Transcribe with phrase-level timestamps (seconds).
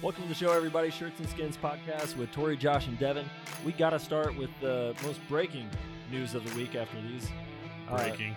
[0.00, 0.90] Welcome to the show, everybody.
[0.90, 3.28] Shirts and Skins podcast with Tori, Josh, and Devin.
[3.66, 5.68] We got to start with the most breaking
[6.08, 7.28] news of the week after these.
[7.90, 8.36] Uh, Breaking.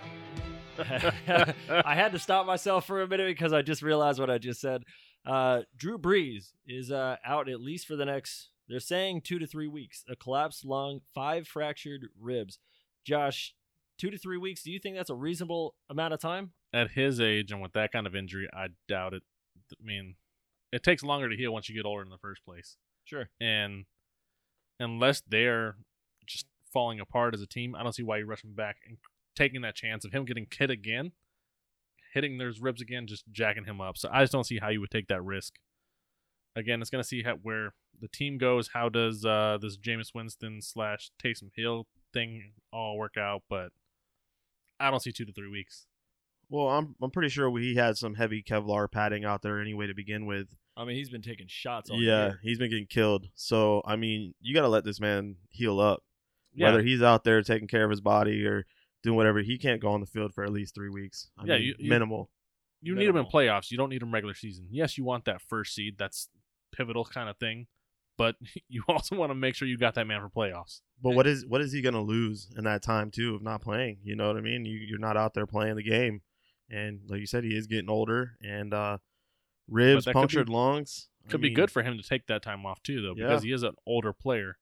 [1.84, 4.60] I had to stop myself for a minute because I just realized what I just
[4.60, 4.82] said.
[5.24, 9.46] Uh, Drew Brees is uh, out at least for the next, they're saying two to
[9.46, 10.02] three weeks.
[10.10, 12.58] A collapsed lung, five fractured ribs.
[13.04, 13.54] Josh,
[13.98, 16.54] two to three weeks, do you think that's a reasonable amount of time?
[16.74, 19.22] At his age and with that kind of injury, I doubt it.
[19.80, 20.16] I mean,
[20.72, 22.76] it takes longer to heal once you get older in the first place.
[23.04, 23.28] Sure.
[23.40, 23.84] And
[24.80, 25.76] unless they're
[26.26, 28.96] just falling apart as a team, I don't see why you rush him back and
[29.36, 31.12] taking that chance of him getting hit again,
[32.14, 33.98] hitting those ribs again, just jacking him up.
[33.98, 35.54] So I just don't see how you would take that risk.
[36.56, 38.70] Again, it's going to see how, where the team goes.
[38.74, 43.42] How does uh, this Jameis Winston slash Taysom Hill thing all work out?
[43.48, 43.70] But
[44.78, 45.86] I don't see two to three weeks.
[46.52, 49.94] Well, I'm I'm pretty sure he had some heavy Kevlar padding out there anyway to
[49.94, 50.48] begin with.
[50.76, 52.40] I mean, he's been taking shots all yeah, year.
[52.42, 53.28] he's been getting killed.
[53.34, 56.02] So I mean, you got to let this man heal up.
[56.54, 56.66] Yeah.
[56.66, 58.66] Whether he's out there taking care of his body or
[59.02, 61.30] doing whatever, he can't go on the field for at least three weeks.
[61.38, 62.30] I Yeah, mean, you- you- minimal.
[62.84, 63.70] You need him in playoffs.
[63.70, 64.66] You don't need them regular season.
[64.70, 65.96] Yes, you want that first seed.
[65.98, 66.28] That's
[66.72, 67.68] pivotal kind of thing.
[68.18, 68.36] But
[68.68, 70.80] you also want to make sure you got that man for playoffs.
[71.02, 73.98] But what is what is he gonna lose in that time too of not playing?
[74.04, 74.64] You know what I mean?
[74.66, 76.20] You, you're not out there playing the game,
[76.70, 78.98] and like you said, he is getting older and uh,
[79.68, 81.08] ribs, that could be- punctured lungs.
[81.26, 83.28] I Could be good for him to take that time off too, though, Yeah.
[83.28, 84.58] because he is an older player,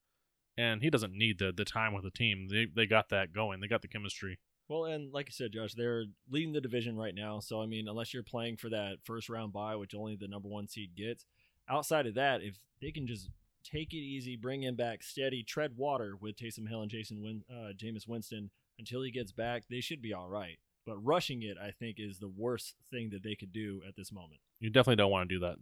[0.58, 2.48] and he doesn't need the the time with the team.
[2.50, 3.60] They they got that going.
[3.60, 4.38] They got the chemistry.
[4.68, 7.40] Well, and like you said, Josh, they're leading the division right now.
[7.40, 10.48] So I mean, unless you're playing for that first round bye, which only the number
[10.48, 11.24] one seed gets,
[11.68, 13.30] outside of that, if they can just
[13.64, 17.42] take it easy, bring him back steady, tread water with Taysom Hill and Jason Win,
[17.50, 20.58] uh, Jameis Winston until he gets back, they should be all right.
[20.86, 24.10] But rushing it, I think, is the worst thing that they could do at this
[24.10, 24.40] moment.
[24.60, 25.56] You definitely don't want to do that.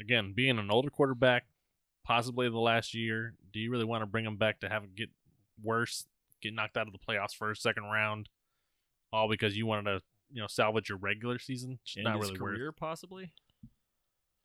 [0.00, 1.46] Again, being an older quarterback,
[2.04, 4.94] possibly the last year, do you really want to bring him back to have it
[4.94, 5.10] get
[5.62, 6.06] worse,
[6.40, 8.28] get knocked out of the playoffs first, second round,
[9.12, 11.78] all because you wanted to, you know, salvage your regular season?
[11.84, 12.56] It's End not his really worth.
[12.56, 13.32] career, possibly.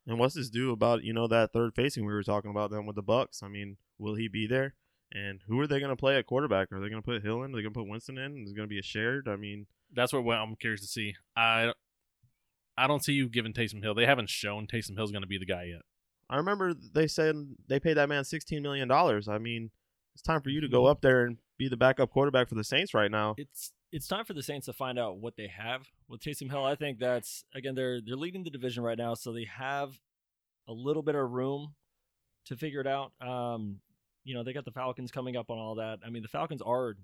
[0.08, 2.86] And what's this do about you know that third facing we were talking about them
[2.86, 3.42] with the Bucks?
[3.42, 4.76] I mean, will he be there?
[5.12, 6.72] And who are they going to play at quarterback?
[6.72, 7.52] Are they going to put Hill in?
[7.52, 8.44] Are they going to put Winston in?
[8.44, 9.28] Is it going to be a shared?
[9.28, 11.16] I mean, That's what I'm curious to see.
[11.36, 11.74] I
[12.78, 13.96] I don't see you giving Taysom Hill.
[13.96, 15.82] They haven't shown Taysom Hill's going to be the guy yet.
[16.30, 17.36] I remember they said
[17.68, 19.28] they paid that man sixteen million dollars.
[19.28, 19.72] I mean,
[20.14, 22.64] it's time for you to go up there and be the backup quarterback for the
[22.64, 23.36] Saints right now.
[23.38, 26.66] it's it's time for the Saints to find out what they have with Taysom Hill.
[26.66, 30.00] I think that's again they're they're leading the division right now, so they have
[30.68, 31.76] a little bit of room
[32.48, 33.14] to figure it out.
[33.22, 33.80] Um,
[34.24, 36.00] you know, they got the Falcons coming up on all that.
[36.06, 36.96] I mean, the Falcons are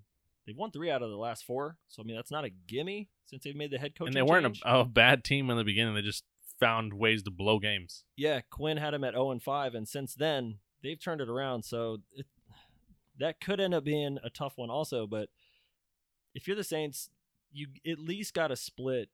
[0.45, 3.09] they've won three out of the last four, so I mean that's not a gimme
[3.25, 4.07] since they've made the head coach.
[4.07, 5.93] and they weren't a, a bad team in the beginning.
[5.95, 6.23] They just
[6.59, 8.03] found ways to blow games.
[8.15, 11.63] yeah, Quinn had him at zero and five, and since then they've turned it around.
[11.63, 12.25] So it,
[13.19, 15.05] that could end up being a tough one, also.
[15.07, 15.29] But
[16.33, 17.09] if you're the Saints,
[17.51, 19.09] you at least got to split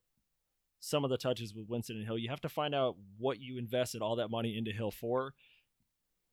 [0.79, 2.17] some of the touches with Winston and Hill.
[2.17, 5.33] You have to find out what you invested all that money into Hill for.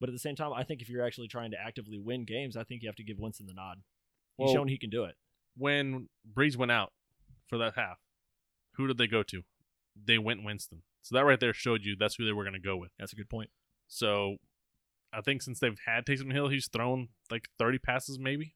[0.00, 2.56] But at the same time, I think if you're actually trying to actively win games,
[2.56, 3.78] I think you have to give Winston the nod.
[4.36, 5.16] He's Well- shown he can do it.
[5.56, 6.92] When Brees went out
[7.46, 7.98] for that half,
[8.72, 9.44] who did they go to?
[9.94, 10.82] They went Winston.
[11.02, 12.90] So that right there showed you that's who they were going to go with.
[12.98, 13.50] That's a good point.
[13.86, 14.38] So
[15.12, 18.54] I think since they've had Taysom Hill, he's thrown like 30 passes maybe.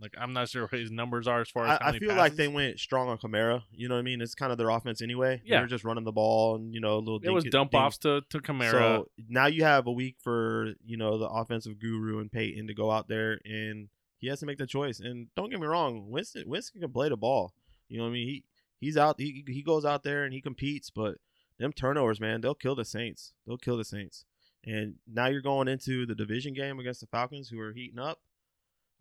[0.00, 2.08] Like I'm not sure what his numbers are as far as how I, I feel
[2.08, 2.18] passes.
[2.18, 3.62] like they went strong on Kamara.
[3.70, 4.20] You know what I mean?
[4.20, 5.40] It's kind of their offense anyway.
[5.44, 5.58] Yeah.
[5.58, 7.20] they're just running the ball and you know a little.
[7.22, 8.70] it was dump dink- offs to to Kamara.
[8.70, 12.74] So now you have a week for you know the offensive guru and Payton to
[12.74, 13.88] go out there and
[14.22, 15.00] he has to make the choice.
[15.00, 17.52] And don't get me wrong, Winston Winston can play the ball.
[17.88, 18.28] You know what I mean?
[18.28, 18.44] He
[18.80, 19.16] he's out.
[19.18, 21.16] He he goes out there and he competes, but
[21.58, 23.34] them turnovers, man, they'll kill the Saints.
[23.46, 24.24] They'll kill the Saints.
[24.64, 28.20] And now you're going into the division game against the Falcons, who are heating up.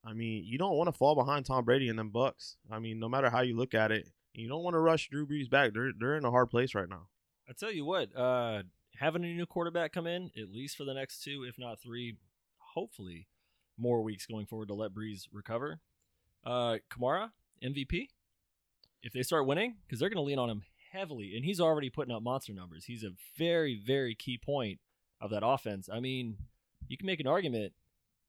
[0.03, 2.57] I mean, you don't want to fall behind Tom Brady and them Bucks.
[2.71, 5.27] I mean, no matter how you look at it, you don't want to rush Drew
[5.27, 5.73] Brees back.
[5.73, 7.09] They're they're in a hard place right now.
[7.47, 8.63] I tell you what, uh,
[8.95, 12.17] having a new quarterback come in, at least for the next two, if not three,
[12.73, 13.27] hopefully
[13.81, 15.79] more weeks going forward to let Brees recover.
[16.45, 17.31] Uh, Kamara,
[17.63, 18.07] MVP.
[19.03, 20.61] If they start winning, because they're going to lean on him
[20.91, 22.85] heavily, and he's already putting up monster numbers.
[22.85, 24.79] He's a very, very key point
[25.19, 25.89] of that offense.
[25.91, 26.37] I mean,
[26.87, 27.73] you can make an argument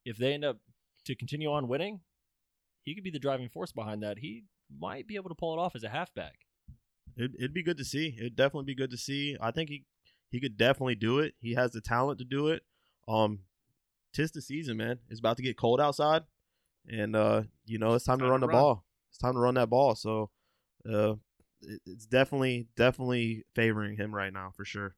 [0.05, 0.59] if they end up
[1.05, 2.01] to continue on winning,
[2.83, 4.19] he could be the driving force behind that.
[4.19, 4.45] He
[4.81, 6.47] might be able to pull it off as a halfback.
[7.17, 8.17] It'd, it'd be good to see.
[8.19, 9.37] It'd definitely be good to see.
[9.41, 9.85] I think he
[10.31, 11.35] he could definitely do it.
[11.41, 12.63] He has the talent to do it.
[13.07, 13.41] Um,
[14.12, 14.99] tis the season, man.
[15.09, 16.23] It's about to get cold outside,
[16.88, 18.61] and uh, you know it's time, to Time run to the run.
[18.61, 18.85] ball.
[19.11, 19.94] It's time to run that ball.
[19.94, 20.31] So,
[20.88, 21.14] uh,
[21.62, 24.94] it, it's definitely definitely favoring him right now for sure.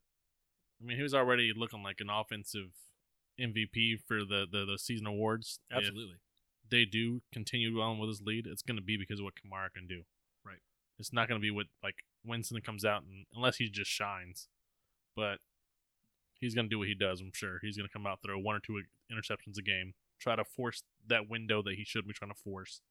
[0.81, 2.71] I mean, he was already looking like an offensive
[3.39, 5.59] MVP for the the, the season awards.
[5.69, 6.15] If Absolutely.
[6.69, 9.71] they do continue on with his lead, it's going to be because of what Kamara
[9.73, 10.03] can do.
[10.45, 10.59] Right.
[10.99, 11.95] It's not going to be what like
[12.25, 14.47] Winston comes out and unless he just shines,
[15.15, 15.39] but
[16.39, 17.21] he's going to do what he does.
[17.21, 20.35] I'm sure he's going to come out throw one or two interceptions a game, try
[20.35, 22.81] to force that window that he should be trying to force.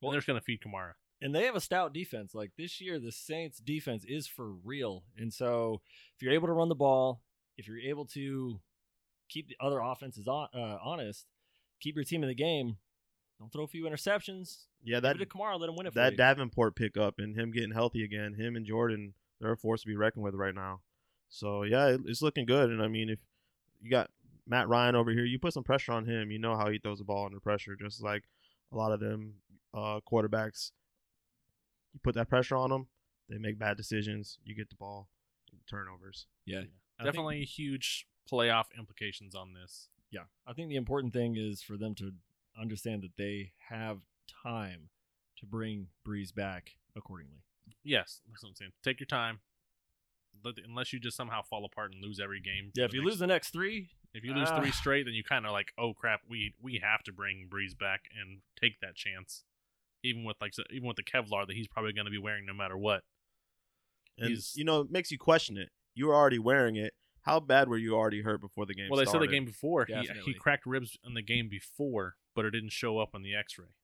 [0.00, 0.92] Well, Well- they're just going to feed Kamara.
[1.20, 2.34] and they have a stout defense.
[2.34, 5.04] Like this year, the Saints defense is for real.
[5.16, 5.80] And so
[6.16, 7.22] if you're able to run the ball,
[7.56, 8.60] if you're able to
[9.28, 11.26] keep the other offenses on, uh, honest,
[11.80, 12.76] keep your team in the game,
[13.40, 14.66] don't throw a few interceptions.
[14.84, 16.16] Yeah, That, that Give Kamara, let him win it for that you.
[16.18, 19.96] Davenport pickup and him getting healthy again, him and Jordan, they're a force to be
[19.96, 20.80] reckoned with right now.
[21.28, 22.70] So yeah, it's looking good.
[22.70, 23.18] And I mean, if
[23.82, 24.10] you got
[24.46, 26.30] Matt Ryan over here, you put some pressure on him.
[26.30, 28.24] You know how he throws the ball under pressure, just like
[28.72, 29.34] a lot of them
[29.74, 30.72] uh, quarterbacks.
[31.94, 32.86] You put that pressure on them,
[33.28, 34.38] they make bad decisions.
[34.44, 35.08] You get the ball,
[35.68, 36.26] turnovers.
[36.44, 36.58] yeah.
[36.58, 39.88] I think- Definitely huge playoff implications on this.
[40.10, 40.24] yeah.
[40.46, 42.12] I think the important thing is for them to
[42.60, 43.98] understand that they have
[44.42, 44.88] time
[45.38, 47.42] to bring Brees back accordingly.
[47.84, 48.72] Yes, that's what I'm saying.
[48.82, 49.38] Take your time.
[50.44, 52.70] Let the- Unless you just somehow fall apart and lose every game.
[52.74, 54.60] Yeah, if you next- lose the next three, if you lose Ah.
[54.60, 57.76] three straight, then you kind of like, oh crap, we we have to bring Brees
[57.78, 59.44] back and take that chance,
[60.02, 62.54] even with like even with the Kevlar that he's probably going to be wearing no
[62.54, 63.04] matter what.
[64.16, 65.70] And He's- you know, it makes you question it.
[65.94, 66.94] You were already wearing it.
[67.22, 69.84] How bad were you already hurt before the game well, they said the game before
[69.86, 69.92] he
[70.24, 73.74] he cracked ribs in the game before, but it didn't show up on the X-ray.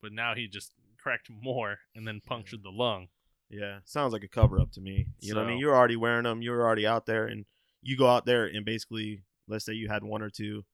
[0.00, 3.08] But now he just cracked more and then punctured the lung.
[3.48, 5.06] Yeah, sounds like a cover up to me.
[5.20, 5.58] You know what I mean?
[5.58, 6.42] You're already wearing them.
[6.42, 7.44] You're already out there, and
[7.82, 10.64] you go out there and basically, let's say you had one or two,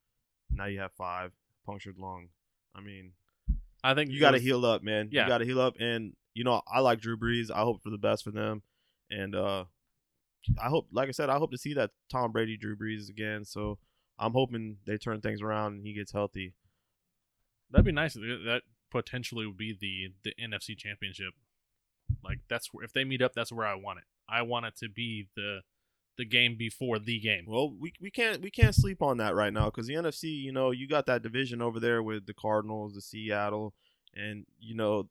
[0.51, 1.31] now you have five
[1.65, 2.29] punctured lung.
[2.75, 3.11] I mean,
[3.83, 5.09] I think you got to heal up, man.
[5.11, 5.23] Yeah.
[5.23, 7.51] You got to heal up, and you know I like Drew Brees.
[7.51, 8.63] I hope for the best for them,
[9.09, 9.65] and uh
[10.61, 13.45] I hope, like I said, I hope to see that Tom Brady Drew Brees again.
[13.45, 13.79] So
[14.19, 16.53] I'm hoping they turn things around and he gets healthy.
[17.71, 18.13] That'd be nice.
[18.13, 18.61] That
[18.91, 21.33] potentially would be the the NFC Championship.
[22.23, 24.05] Like that's where if they meet up, that's where I want it.
[24.27, 25.61] I want it to be the
[26.17, 27.45] the game before the game.
[27.47, 30.51] Well, we we can't we can't sleep on that right now because the NFC, you
[30.51, 33.73] know, you got that division over there with the Cardinals, the Seattle,
[34.15, 35.07] and you know,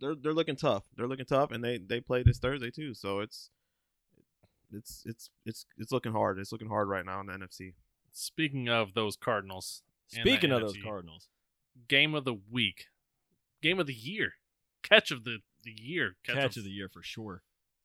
[0.00, 0.84] they're they're looking tough.
[0.96, 2.94] They're looking tough, and they they play this Thursday too.
[2.94, 3.50] So it's
[4.72, 6.38] it's it's it's it's looking hard.
[6.38, 7.74] It's looking hard right now in the NFC.
[8.12, 11.28] Speaking of those Cardinals, speaking the of those Cardinals,
[11.88, 12.86] game of the week,
[13.62, 14.34] game of the year,
[14.82, 17.42] catch of the the year, catch of the year for sure.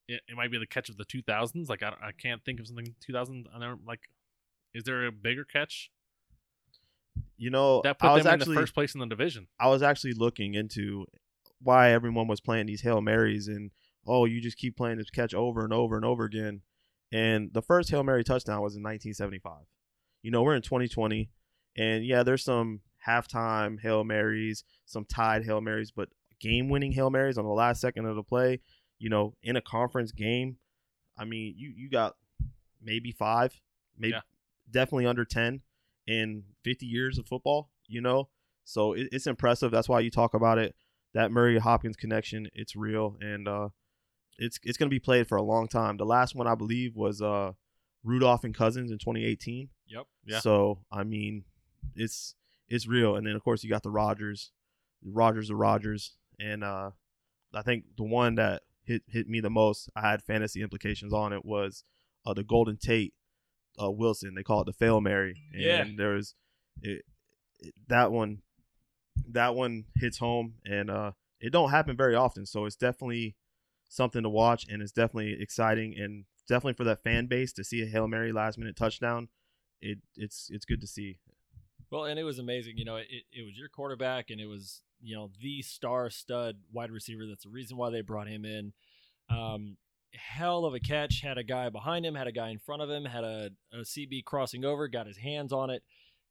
[0.08, 1.70] It, it might be the catch of the 2000s.
[1.70, 3.48] Like I, I can't think of something 2000.
[3.54, 4.02] I never like.
[4.74, 5.92] Is there a bigger catch
[7.38, 9.48] You know, that put I was them actually in the first place in the division?
[9.60, 11.06] I was actually looking into
[11.62, 13.72] why everyone was playing these Hail Marys and
[14.06, 16.62] oh, you just keep playing this catch over and over and over again.
[17.12, 19.66] And the first Hail Mary touchdown was in 1975.
[20.24, 21.30] You know, we're in 2020
[21.78, 27.38] and yeah, there's some halftime Hail Marys, some tied Hail Marys, but game-winning Hail Marys
[27.38, 28.60] on the last second of the play,
[29.00, 30.58] you know, in a conference game,
[31.18, 32.16] I mean, you you got
[32.82, 33.60] maybe 5,
[33.98, 34.22] maybe Yeah.
[34.70, 35.62] definitely under 10
[36.08, 38.30] in 50 years of football, you know?
[38.66, 39.72] So it, it's impressive.
[39.72, 40.76] That's why you talk about it.
[41.14, 43.70] That Murray Hopkins connection, it's real, and uh,
[44.40, 45.98] it's it's gonna be played for a long time.
[45.98, 47.52] The last one I believe was uh,
[48.04, 49.70] Rudolph and Cousins in 2018.
[49.88, 50.04] Yep.
[50.26, 50.40] Yeah.
[50.40, 51.44] So I mean,
[51.96, 52.34] it's
[52.68, 54.52] it's real, and then of course you got the Rodgers,
[55.06, 56.92] Rodgers the Rodgers, and uh,
[57.54, 61.34] I think the one that hit hit me the most, I had fantasy implications on
[61.34, 61.84] it was
[62.26, 63.14] uh, the Golden Tate
[63.82, 64.36] uh, Wilson.
[64.36, 65.86] They call it the fail Mary, and Yeah.
[65.98, 66.36] there's
[66.82, 67.04] it,
[67.60, 68.42] it, that one
[69.30, 73.36] that one hits home and uh it don't happen very often so it's definitely
[73.88, 77.82] something to watch and it's definitely exciting and definitely for that fan base to see
[77.84, 79.30] a hail mary last minute touchdown
[79.82, 81.20] it it's it's good to see
[81.92, 82.78] Well, and it was amazing.
[82.78, 86.58] You know, it, it was your quarterback, and it was you know the star stud
[86.72, 87.24] wide receiver.
[87.28, 88.74] That's the reason why they brought him in.
[89.30, 89.78] Um,
[90.14, 91.22] hell of a catch.
[91.22, 93.78] Had a guy behind him, had a guy in front of him, had a, a
[93.80, 95.84] CB crossing over, got his hands on it.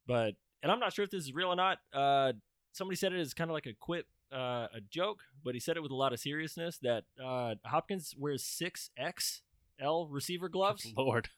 [0.06, 1.78] But and I'm not sure if this is real or not.
[1.92, 2.32] Uh,
[2.72, 5.76] somebody said it is kind of like a quip, uh, a joke, but he said
[5.76, 10.92] it with a lot of seriousness that uh, Hopkins wears six XL receiver gloves.
[10.96, 11.28] Lord,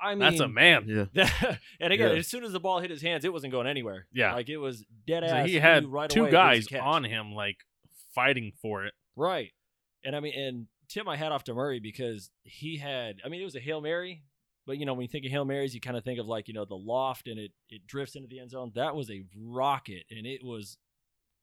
[0.00, 1.08] I mean, that's a man.
[1.12, 1.30] yeah
[1.80, 2.18] and again, Yeah.
[2.18, 4.06] as soon as the ball hit his hands, it wasn't going anywhere.
[4.12, 4.34] Yeah.
[4.34, 5.48] like it was dead So ass.
[5.48, 7.56] he had right two away it guys on him, like
[8.14, 8.94] fighting for it.
[9.16, 9.50] right.
[10.04, 13.16] And I mean, and tip my hat off to Murray because he had.
[13.24, 14.22] I mean, it was a hail mary,
[14.64, 16.46] but you know, when you think of hail marys, you kind of think of like
[16.46, 18.70] you know the loft and it it drifts into the end zone.
[18.76, 20.78] That was a rocket, and it was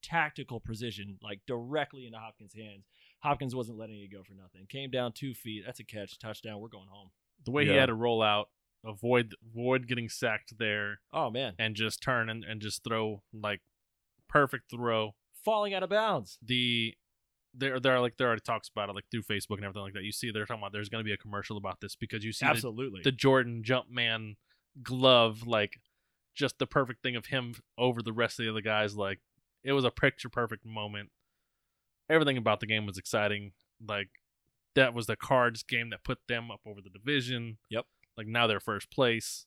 [0.02, 2.86] tactical precision, like directly into Hopkins' hands.
[3.20, 4.66] Hopkins wasn't letting it go for nothing.
[4.70, 5.64] Came down two feet.
[5.66, 6.60] That's a catch, touchdown.
[6.62, 7.10] We're going home.
[7.44, 8.50] The way he had to roll out,
[8.86, 13.62] avoid avoid getting sacked there, Oh man, and just turn and, and just throw like
[14.30, 15.15] perfect throw.
[15.44, 16.38] falling out of bounds.
[16.42, 16.96] The
[17.54, 19.94] there there are like there already talks about it like through Facebook and everything like
[19.94, 20.04] that.
[20.04, 22.34] You see they're talking about there's going to be a commercial about this because you
[22.34, 23.01] see the, Absolutely.
[23.04, 24.36] the Jordan Jumpman
[24.84, 25.80] glove like
[26.36, 28.96] just the perfect thing of him over the rest of the other guys.
[28.98, 29.20] Like
[29.63, 31.10] it was a picture perfect moment.
[32.10, 33.54] Everything about the game was exciting.
[33.88, 34.10] Like
[34.75, 37.58] that was the Cards game that put them up over the division.
[37.70, 37.86] Yep.
[38.17, 39.46] Like now they're first place.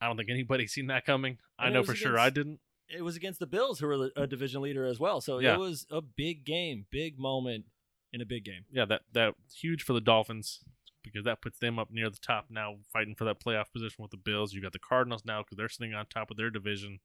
[0.00, 1.38] I don't think anybody's seen that coming.
[1.58, 2.60] I And it know was for sure I didn't.
[2.88, 5.20] it was against the Bills, who were a division leader as well.
[5.20, 5.54] So Yeah.
[5.54, 7.66] it was a big game, big moment
[8.12, 8.64] in a big game.
[8.70, 10.60] Yeah, that that huge for the Dolphins
[11.02, 14.10] because that puts them up near the top now, fighting for that playoff position with
[14.10, 14.52] the Bills.
[14.52, 16.98] You got the Cardinals now because they're sitting on top of their division.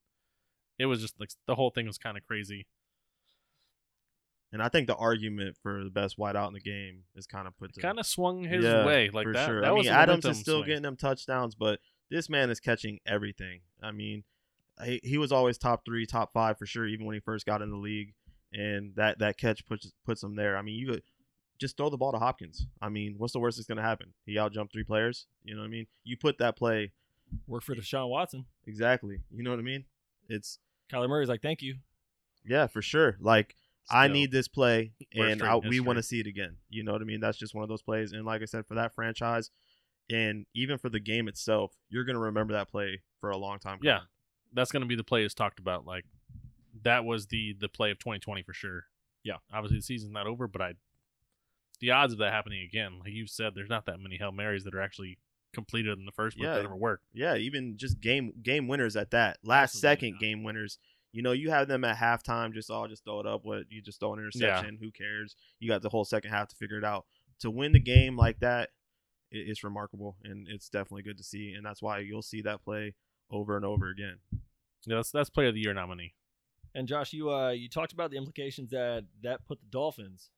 [0.80, 2.66] It was just like the whole thing was kind of crazy.
[4.54, 7.58] And I think the argument for the best wideout in the game is kind of
[7.58, 9.46] put to Kind of swung his Yeah, way like for that.
[9.48, 9.62] sure.
[9.62, 10.68] that I was mean, Adams is still swing.
[10.68, 11.80] getting them touchdowns, but
[12.10, 13.62] this man is catching everything.
[13.82, 14.24] I mean,
[14.84, 17.62] he, he was always top three, top five for sure, even when he first got
[17.62, 18.14] in the league.
[18.54, 20.58] And that that catch puts puts him there.
[20.58, 21.04] I mean, you could
[21.58, 22.66] just throw the ball to Hopkins.
[22.82, 24.14] I mean, what's the worst that's going to happen?
[24.26, 25.28] He outjumped three players.
[25.46, 25.88] You know what I mean?
[26.04, 26.92] You put that play
[27.48, 28.46] Work for Deshaun Watson.
[28.68, 29.20] exactly.
[29.32, 29.86] You know what I mean?
[30.28, 30.60] It's
[30.92, 31.76] Kyler Murray's like, thank you.
[32.46, 33.16] yeah, for sure.
[33.22, 33.56] Like
[33.90, 36.58] I need this play, and I, we want to see it again.
[36.70, 37.20] You know what I mean?
[37.20, 38.12] That's just one of those plays.
[38.14, 39.50] And like I said, for that franchise,
[40.10, 43.80] and even for the game itself, you're gonna remember that play for a long time.
[43.82, 43.94] Yeah.
[43.98, 44.08] coming.
[44.54, 45.86] That's going to be the play is talked about.
[45.86, 46.04] Like
[46.84, 48.84] that was the the play of 2020 for sure.
[49.24, 49.36] Yeah.
[49.54, 50.74] obviously the season's not over, but I
[51.80, 54.64] the odds of that happening again, like you said, there's not that many hail marys
[54.66, 55.18] that are actually
[55.54, 56.56] completed in the first place Yeah.
[56.56, 57.02] that ever work.
[57.14, 57.36] yeah.
[57.36, 59.38] Even just game game winners at that.
[59.44, 60.20] Last Absolutely second not.
[60.22, 60.78] game winners.
[61.14, 62.54] You know, you have them at halftime.
[62.54, 63.42] Just oh, just throw it up.
[63.44, 64.78] What you just throw an interception?
[64.82, 65.36] Who cares?
[65.60, 67.06] You got the whole second half to figure it out.
[67.42, 68.70] To win the game like that,
[69.32, 71.54] it, it's remarkable, and it's definitely good to see.
[71.56, 72.96] And that's why you'll see that play
[73.30, 74.18] over and over again.
[74.86, 76.14] Yeah, that's that's play of the year nominee.
[76.74, 80.30] And Josh, you uh, you talked about the implications that that put the Dolphins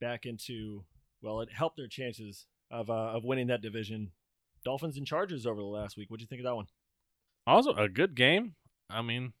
[0.00, 0.84] back into.
[1.22, 4.12] Well, it helped their chances of uh, of winning that division.
[4.64, 6.10] Dolphins and Chargers over the last week.
[6.10, 6.66] What do you think of that one?
[7.46, 8.54] Also, a good game.
[8.90, 9.32] I mean,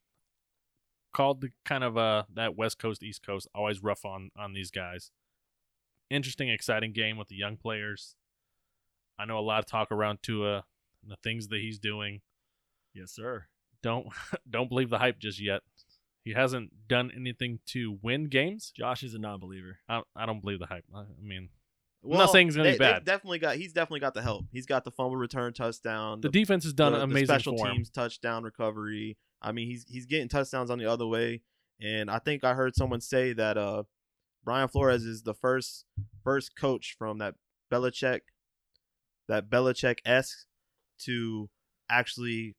[1.18, 4.70] called the kind of uh that West Coast East Coast always rough on on these
[4.70, 5.10] guys.
[6.10, 8.14] Interesting, exciting game with the young players.
[9.18, 10.64] I know a lot of talk around Tua
[11.02, 12.20] and the things that he's doing.
[12.94, 13.46] Yes, sir.
[13.82, 14.06] Don't
[14.48, 15.62] don't believe the hype just yet.
[16.24, 18.70] He hasn't done anything to win games.
[18.76, 19.78] Josh is a non-believer.
[19.88, 20.84] I, I don't believe the hype.
[20.94, 21.48] I, I mean,
[22.04, 23.04] not saying gonna be they- they've bad.
[23.04, 23.56] Definitely got.
[23.56, 24.44] He's definitely got the help.
[24.52, 26.20] He's got the fumble return touchdown.
[26.20, 27.76] the defense has done the- the amazing special for him.
[27.76, 29.16] teams touchdown recovery.
[29.40, 31.42] I mean, he's he's getting touchdowns on the other way,
[31.80, 33.84] and I think I heard someone say that uh,
[34.44, 35.84] Brian Flores is the first
[36.24, 37.34] first coach from that
[37.70, 38.20] Belichick,
[39.28, 40.46] that Belichick esque,
[41.00, 41.48] to
[41.88, 42.56] actually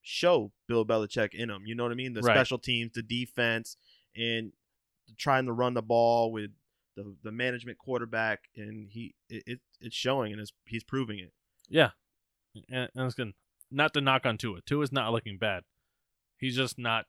[0.00, 1.62] show Bill Belichick in him.
[1.66, 2.14] You know what I mean?
[2.14, 2.34] The Right.
[2.34, 3.76] special teams, the defense,
[4.16, 4.52] and
[5.18, 6.50] trying to run the ball with
[6.96, 11.32] the the management quarterback, and he it, it it's showing, and it's, he's proving it.
[11.68, 11.90] Yeah,
[12.54, 13.32] and, and it's good.
[13.70, 14.60] Not to knock on Tua.
[14.62, 15.64] Tua's not looking bad.
[16.42, 17.04] He's just not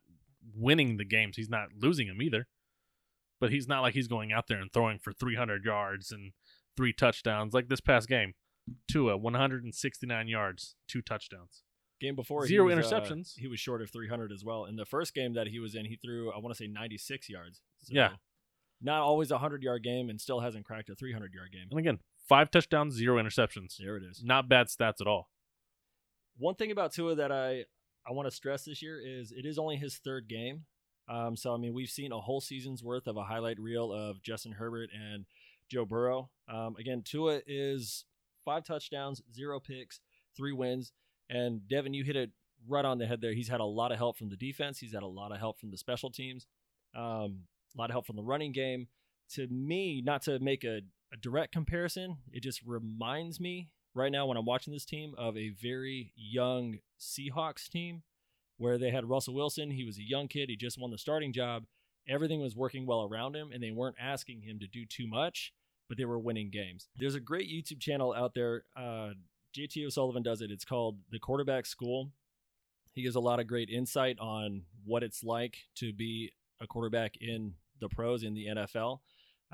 [0.55, 1.37] winning the games.
[1.37, 2.45] He's not losing them either.
[3.41, 6.33] But he's not like he's going out there and throwing for 300 yards and
[6.77, 8.33] three touchdowns like this past game.
[8.87, 11.63] Tua, 169 yards, two touchdowns.
[11.99, 13.33] Game before Zero he was, uh, interceptions.
[13.37, 14.65] he was short of 300 as well.
[14.65, 17.27] In the first game that he was in, he threw I want to say 96
[17.27, 17.61] yards.
[17.81, 18.11] So Yeah.
[18.81, 21.67] Not always a 100 yard game, and still hasn't cracked a 300 yard game.
[21.71, 21.99] And again,
[22.29, 23.77] five touchdowns, zero interceptions.
[23.79, 24.21] There it is.
[24.23, 25.29] Not bad stats at all.
[26.37, 27.65] One thing about Tua that I
[28.07, 30.65] I want to stress this year is it is only his third game.
[31.10, 34.22] Um, so I mean we've seen a whole season's worth of a highlight reel of
[34.22, 35.25] Justin Herbert and
[35.69, 36.29] Joe Burrow.
[36.48, 38.05] Um, again, Tua is
[38.45, 40.00] five touchdowns, zero picks,
[40.36, 40.91] three wins,
[41.29, 42.31] and Devin, you hit it
[42.67, 43.33] right on the head there.
[43.33, 44.79] He's had a lot of help from the defense.
[44.79, 46.48] He's had a lot of help from the special teams,
[46.95, 47.39] um,
[47.75, 48.88] a lot of help from the running game.
[49.33, 50.81] To me, not to make a,
[51.12, 55.38] a direct comparison, it just reminds me right now when I'm watching this team of
[55.38, 58.03] a very young Seahawks team
[58.57, 59.71] where they had Russell Wilson.
[59.71, 60.50] He was a young kid.
[60.50, 61.65] He just won the starting job.
[62.07, 65.53] Everything was working well around him, and they weren't asking him to do too much,
[65.88, 66.89] but they were winning games.
[66.97, 68.63] There's a great YouTube channel out there.
[68.75, 69.12] Uh,
[69.55, 70.51] JT O'Sullivan does it.
[70.51, 72.09] It's called The Quarterback School.
[72.93, 76.31] He gives a lot of great insight on what it's like to be
[76.62, 79.00] a quarterback in the pros in the NFL.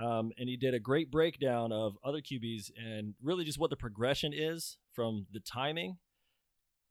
[0.01, 3.75] Um, and he did a great breakdown of other QBs and really just what the
[3.75, 5.97] progression is from the timing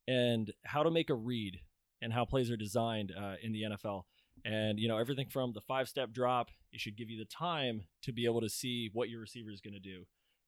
[0.06, 1.60] and how to make a read
[2.02, 4.02] and how plays are designed uh, in the NFL.
[4.44, 8.12] And you know everything from the five-step drop, it should give you the time to
[8.12, 10.04] be able to see what your receiver is going to do.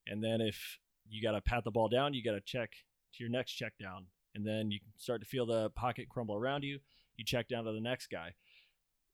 [0.07, 0.79] And then if
[1.11, 2.14] you got to pat the ball down.
[2.14, 2.71] You got to check
[3.14, 6.62] to your next check down, and then you start to feel the pocket crumble around
[6.62, 6.79] you.
[7.17, 8.35] You check down to the next guy.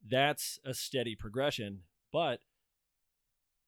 [0.07, 1.81] That's a steady progression,
[2.13, 2.41] but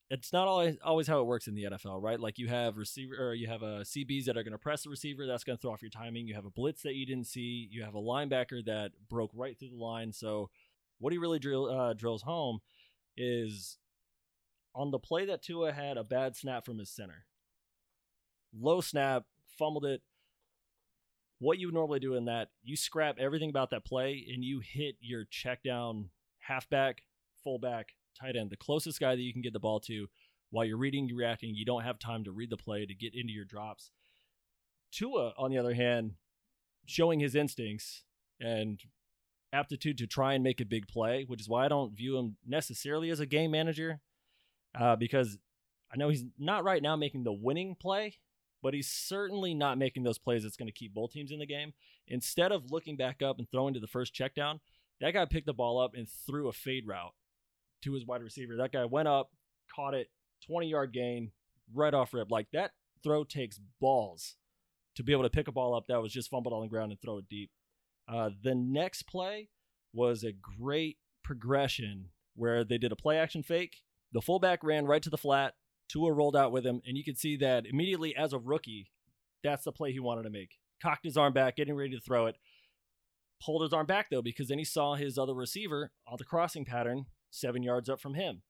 [0.09, 2.19] it's not always always how it works in the NFL, right?
[2.19, 4.89] Like you have receiver or you have a CBs that are going to press the
[4.89, 6.27] receiver, that's going to throw off your timing.
[6.27, 7.67] You have a blitz that you didn't see.
[7.71, 10.11] You have a linebacker that broke right through the line.
[10.11, 10.49] So
[10.97, 12.59] what he really drill, uh, drills home
[13.15, 13.77] is
[14.73, 17.25] on the play that Tua had a bad snap from his center,
[18.57, 19.25] low snap,
[19.57, 20.01] fumbled it.
[21.37, 24.59] What you would normally do in that, you scrap everything about that play and you
[24.59, 27.03] hit your check down halfback,
[27.43, 30.07] fullback, tight end, the closest guy that you can get the ball to
[30.51, 31.53] while you're reading, you're reacting.
[31.55, 33.91] You don't have time to read the play to get into your drops.
[34.91, 36.13] Tua, on the other hand,
[36.85, 38.03] showing his instincts
[38.39, 38.79] and
[39.53, 42.37] aptitude to try and make a big play, which is why I don't view him
[42.47, 43.99] necessarily as a game manager,
[44.79, 45.37] uh, because
[45.93, 48.15] I know he's not right now making the winning play,
[48.61, 51.45] but he's certainly not making those plays that's going to keep both teams in the
[51.45, 51.73] game.
[52.07, 54.59] Instead of looking back up and throwing to the first check down,
[55.01, 57.13] that guy picked the ball up and threw a fade route
[57.83, 58.57] to his wide receiver.
[58.57, 59.31] That guy went up,
[59.73, 60.07] caught it,
[60.47, 61.31] 20 yard gain,
[61.73, 62.31] right off rip.
[62.31, 62.71] Like that
[63.03, 64.35] throw takes balls
[64.95, 66.91] to be able to pick a ball up that was just fumbled on the ground
[66.91, 67.51] and throw it deep.
[68.11, 69.49] Uh, the next play
[69.93, 73.77] was a great progression where they did a play action fake.
[74.11, 75.53] The fullback ran right to the flat.
[75.89, 78.91] Tua rolled out with him, and you could see that immediately as a rookie,
[79.43, 80.51] that's the play he wanted to make.
[80.81, 82.35] Cocked his arm back, getting ready to throw it.
[83.43, 86.65] Pulled his arm back though, because then he saw his other receiver on the crossing
[86.65, 88.41] pattern seven yards up from him.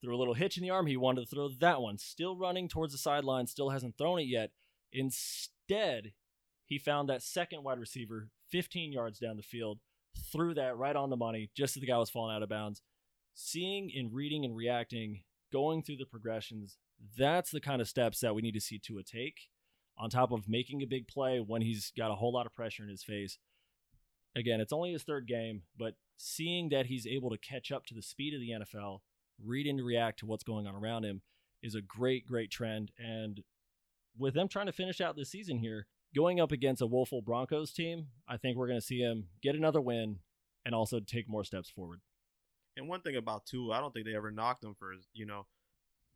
[0.00, 0.86] Threw a little hitch in the arm.
[0.86, 1.98] He wanted to throw that one.
[1.98, 4.50] Still running towards the sideline, still hasn't thrown it yet.
[4.92, 6.12] Instead,
[6.64, 9.80] he found that second wide receiver 15 yards down the field,
[10.32, 12.82] threw that right on the money just as the guy was falling out of bounds.
[13.34, 16.78] Seeing and reading and reacting, going through the progressions,
[17.16, 19.48] that's the kind of steps that we need to see Tua take
[19.96, 22.84] on top of making a big play when he's got a whole lot of pressure
[22.84, 23.38] in his face.
[24.38, 27.94] Again, it's only his third game, but seeing that he's able to catch up to
[27.94, 29.00] the speed of the NFL,
[29.44, 31.22] read and react to what's going on around him
[31.60, 32.92] is a great, great trend.
[32.98, 33.42] And
[34.16, 37.72] with them trying to finish out this season here, going up against a woeful Broncos
[37.72, 40.20] team, I think we're going to see him get another win
[40.64, 42.00] and also take more steps forward.
[42.76, 45.26] And one thing about Tua, I don't think they ever knocked him for his, you
[45.26, 45.46] know,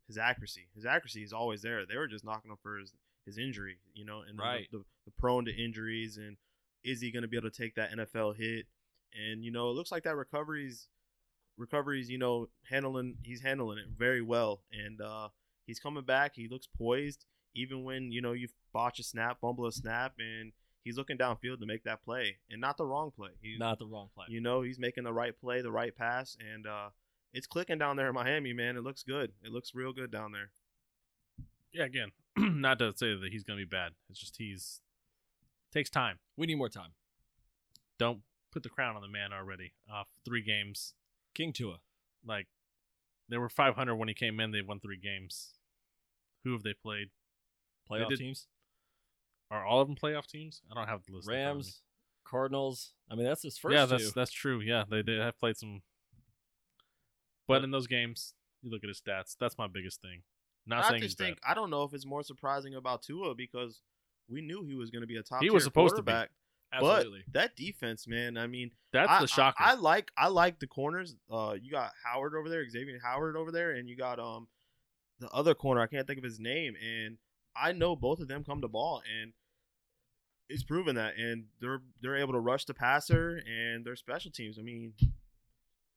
[0.07, 0.67] his accuracy.
[0.75, 1.85] His accuracy is always there.
[1.85, 2.93] They were just knocking him for his,
[3.25, 4.67] his injury, you know, and right.
[4.71, 6.37] the, the, the prone to injuries and
[6.83, 8.65] is he going to be able to take that NFL hit?
[9.13, 10.87] and you know it looks like that recovery's
[11.57, 14.61] recovery's you know handling he's handling it very well.
[14.71, 15.29] And uh
[15.65, 16.33] he's coming back.
[16.35, 17.25] He looks poised.
[17.55, 20.51] Even when you know you botch a snap fumble a snap and
[20.83, 22.37] he's looking downfield to make that play.
[22.49, 23.29] And not the wrong play.
[23.41, 24.25] He's, not the wrong play.
[24.29, 26.35] you know he's making the right play the right pass.
[26.53, 26.89] And uh
[27.33, 28.77] it's clicking down there in miami man.
[28.77, 29.31] It looks good.
[29.43, 30.51] It looks real good down there.
[31.71, 33.93] Yeah, again, not to say that he's going to be bad.
[34.07, 34.81] It's just he's
[35.73, 36.19] takes time.
[36.37, 36.91] we need more time
[37.99, 38.19] Don't
[38.51, 39.73] put the crown on the man already.
[39.91, 40.93] Off three games,
[41.33, 41.79] king tua
[42.25, 42.47] like
[43.29, 44.51] they were 500 when he came in.
[44.51, 45.53] They won three games.
[46.43, 47.09] Who have they played?
[47.89, 48.47] playoff did- teams
[49.51, 50.61] Are all of them playoff teams?
[50.71, 51.27] I don't have the list.
[51.27, 51.45] in of me.
[51.45, 51.81] rams
[52.25, 54.11] cardinals i mean that's his first yeah, that's two.
[54.15, 54.61] that's true.
[54.61, 55.81] Yeah, they did have played some.
[57.47, 59.35] But in those games, you look at his stats.
[59.37, 60.21] That's my biggest thing.
[60.65, 61.25] Not i saying he's just bad.
[61.25, 63.81] think i don't know if it's more surprising about tua because
[64.29, 66.11] we knew he was going to be a top He was supposed to be.
[66.71, 69.57] absolutely But that defense, man, I mean, That's I, the shocker.
[69.59, 71.15] I, I like I like the corners.
[71.31, 74.47] Uh, you got Howard over there, Xavier Howard over there, and you got um
[75.19, 75.81] the other corner.
[75.81, 77.17] I can't think of his name, and
[77.55, 79.33] I know both of them come to ball, and
[80.49, 84.57] it's proven that, and they're they're able to rush the passer and their special teams.
[84.59, 84.93] I mean,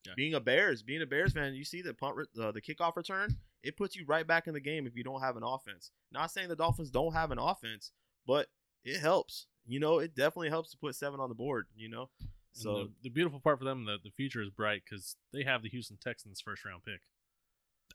[0.07, 0.13] Yeah.
[0.17, 2.97] being a Bears, being a Bears fan, you see the punt, re- uh, the kickoff
[2.97, 5.91] return, it puts you right back in the game if you don't have an offense.
[6.13, 7.91] Not saying the Dolphins don't have an offense,
[8.27, 8.49] but
[8.85, 9.47] it helps.
[9.67, 11.67] You know, it definitely helps to put seven on the board.
[11.77, 14.83] You know, And so the, the beautiful part for them, the, the future is bright
[14.89, 17.01] because they have the Houston Texans first round pick,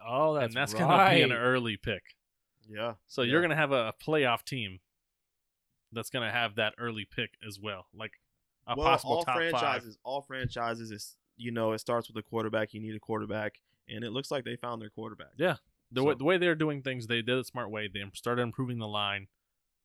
[0.06, 0.80] oh that's and that's right.
[0.80, 2.04] going to be an early pick.
[2.70, 3.32] yeah, So Yeah.
[3.32, 4.80] you're going to have a, a playoff team
[5.92, 8.14] that's going to have that early pick as well, like
[8.68, 12.22] a well, possible all top franchises, all franchises is you know it starts with a
[12.24, 12.74] quarterback.
[12.74, 15.32] You need a quarterback, and it looks like they found their quarterback.
[15.38, 15.56] Yeah.
[15.92, 17.90] The way the way they're doing things, they did it smart way.
[17.94, 19.28] They started improving the line.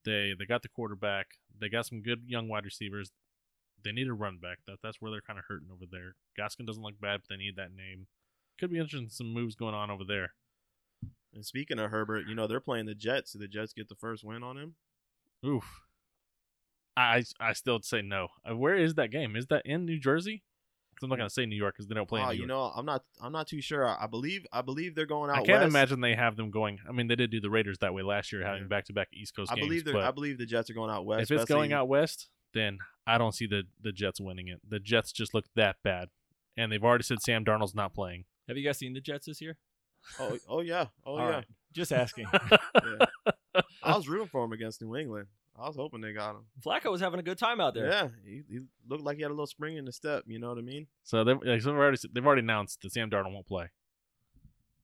[0.07, 1.27] They they got the quarterback.
[1.61, 3.11] They got some good young wide receivers.
[3.85, 4.59] They need a run back.
[4.67, 6.15] That that's where they're kind of hurting over there.
[6.39, 8.07] Gaskin doesn't look bad, but they need that name.
[8.59, 10.33] Could be interesting some moves going on over there.
[11.35, 13.33] And speaking of Herbert, you know they're playing the Jets.
[13.33, 14.75] Did the Jets get the first win on him?
[15.45, 15.83] Oof.
[16.97, 18.29] I I still say no.
[18.49, 19.37] Uh, Where is that game?
[19.37, 20.45] Is that in New Jersey?
[21.03, 22.21] I'm not gonna say New York because they don't play.
[22.21, 22.49] in Oh, New you York.
[22.49, 23.03] know, I'm not.
[23.21, 23.87] I'm not too sure.
[23.87, 24.47] I believe.
[24.53, 25.37] I believe they're going out.
[25.37, 25.69] I can't west.
[25.71, 26.79] imagine they have them going.
[26.89, 28.69] I mean, they did do the Raiders that way last year, having Yeah.
[28.69, 29.85] back-to-back East Coast I believe.
[29.85, 31.23] they're I believe the Jets are going out west.
[31.23, 34.61] if it's going especially- out west, then I don't see the the Jets winning it.
[34.69, 36.09] The Jets just look that bad,
[36.57, 38.25] and they've already said Sam Darnold's not playing.
[38.49, 39.59] Have you guys seen the Jets this year?
[40.21, 40.87] Oh, oh yeah.
[41.05, 41.29] Oh All yeah.
[41.37, 41.45] right.
[41.73, 42.27] Just asking.
[42.33, 43.07] yeah.
[43.83, 45.27] I was rooting for him against New England.
[45.59, 46.45] I was hoping they got him.
[46.65, 47.89] Flacco was having a good time out there.
[47.89, 50.25] Yeah, he, he looked like he had a little spring in the step.
[50.27, 50.87] You know what I mean?
[51.03, 53.71] So they've, like, so they've already they've already announced that Sam Darnold won't play.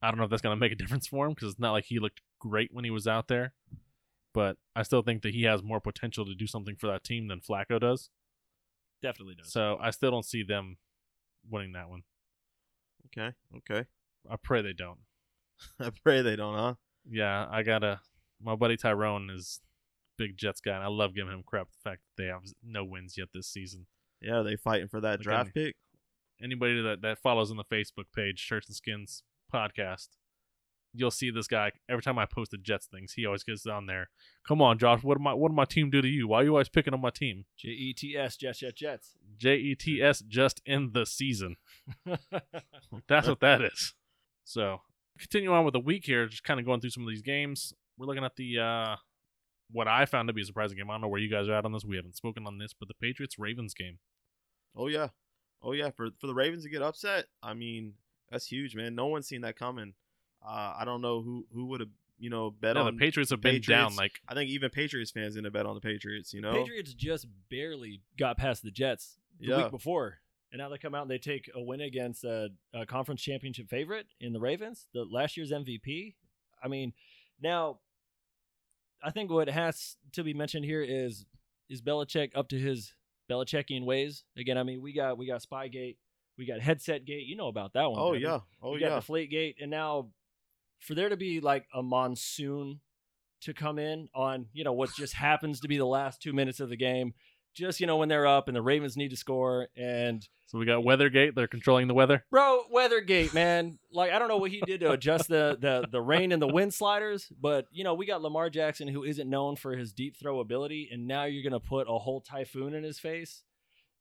[0.00, 1.72] I don't know if that's going to make a difference for him because it's not
[1.72, 3.52] like he looked great when he was out there,
[4.35, 7.28] but I still think that he has more potential to do something for that team
[7.28, 8.11] than Flacco does.
[9.00, 9.52] Definitely does.
[9.52, 10.78] So I still don't see them
[11.48, 12.02] winning that one.
[13.06, 13.35] Okay.
[13.58, 13.87] Okay.
[14.28, 14.98] I pray they don't.
[15.80, 16.74] I pray they don't, huh?
[17.08, 18.00] Yeah, I gotta.
[18.40, 19.61] My buddy Tyrone is
[20.22, 22.85] big Jets guy, and I love giving him crap the fact that they have no
[22.85, 23.87] wins yet this season.
[24.20, 25.76] Yeah, they fighting for that Look draft at pick.
[26.42, 30.08] Anybody that that follows on the Facebook page, Shirts and Skins podcast,
[30.92, 33.14] you'll see this guy every time I post the Jets things.
[33.14, 34.11] He always gets on there.
[34.46, 35.02] Come on, Josh.
[35.02, 36.28] What did my what did my team do to you?
[36.28, 37.44] Why are you always picking on my team?
[37.56, 39.12] J E T S Jets Jets Jets.
[39.37, 41.56] J E T S just in the season.
[43.08, 43.94] That's what that is.
[44.44, 44.82] So
[45.18, 47.72] continue on with the week here, just kind of going through some of these games.
[47.98, 48.96] We're looking at the uh
[49.72, 50.90] what I found to be a surprising game.
[50.90, 51.85] I don't know where you guys are at on this.
[51.85, 53.98] We haven't spoken on this, but the Patriots Ravens game.
[54.76, 55.08] Oh yeah,
[55.62, 55.90] oh yeah.
[55.90, 57.94] For for the Ravens to get upset, I mean
[58.30, 58.94] that's huge, man.
[58.94, 59.94] No one's seen that coming.
[60.46, 63.30] Uh, I don't know who who would have you know bet No, on the Patriots
[63.30, 63.96] have been down Patriots.
[63.98, 66.32] like I think even Patriots fans didn't bet on the Patriots.
[66.32, 69.56] You know, Patriots just barely got past the Jets the Yeah.
[69.62, 70.18] week before,
[70.52, 73.68] and now they come out and they take a win against a, a conference championship
[73.68, 76.14] favorite in the Ravens, the last year's MVP.
[76.62, 76.92] I mean,
[77.40, 77.80] now
[79.02, 81.26] I think what has to be mentioned here is
[81.68, 82.94] is Belichick up to his
[83.30, 84.58] Belichickian ways again.
[84.58, 85.96] I mean, we got we got Spygate,
[86.38, 87.26] we got Headset Gate.
[87.26, 88.00] You know about that one?
[88.00, 88.90] Oh yeah, oh we yeah.
[88.90, 90.10] got Deflate Gate, and now
[90.80, 92.80] for there to be like a monsoon
[93.42, 96.60] to come in on you know what just happens to be the last two minutes
[96.60, 97.14] of the game,
[97.54, 100.66] just you know when they're up and the Ravens need to score, and so we
[100.66, 101.34] got Weathergate.
[101.34, 102.24] They're controlling the weather.
[102.30, 106.00] bro, Weathergate, man, like I don't know what he did to adjust the the the
[106.00, 109.56] rain and the wind sliders, but you know we got Lamar Jackson who isn't known
[109.56, 112.98] for his deep throw ability, and now you're gonna put a whole typhoon in his
[112.98, 113.42] face.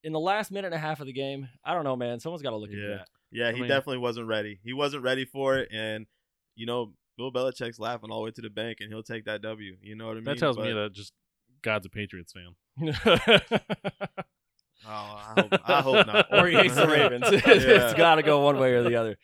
[0.03, 2.19] In the last minute and a half of the game, I don't know, man.
[2.19, 2.95] Someone's got to look into Yeah.
[2.97, 3.07] that.
[3.31, 4.59] Yeah, I he mean- definitely wasn't ready.
[4.63, 6.07] He wasn't ready for it, and
[6.55, 9.41] you know, Bill Belichick's laughing all the way to the bank, and he'll take that
[9.43, 9.77] W.
[9.81, 10.23] You know what I mean?
[10.25, 11.13] That tells me that just
[11.61, 12.55] God's a Patriots fan.
[14.83, 16.27] Oh, I hope, I hope not.
[16.31, 17.23] or he hates the Ravens.
[17.29, 17.93] it's Yeah.
[17.95, 19.17] got to go one way or the other.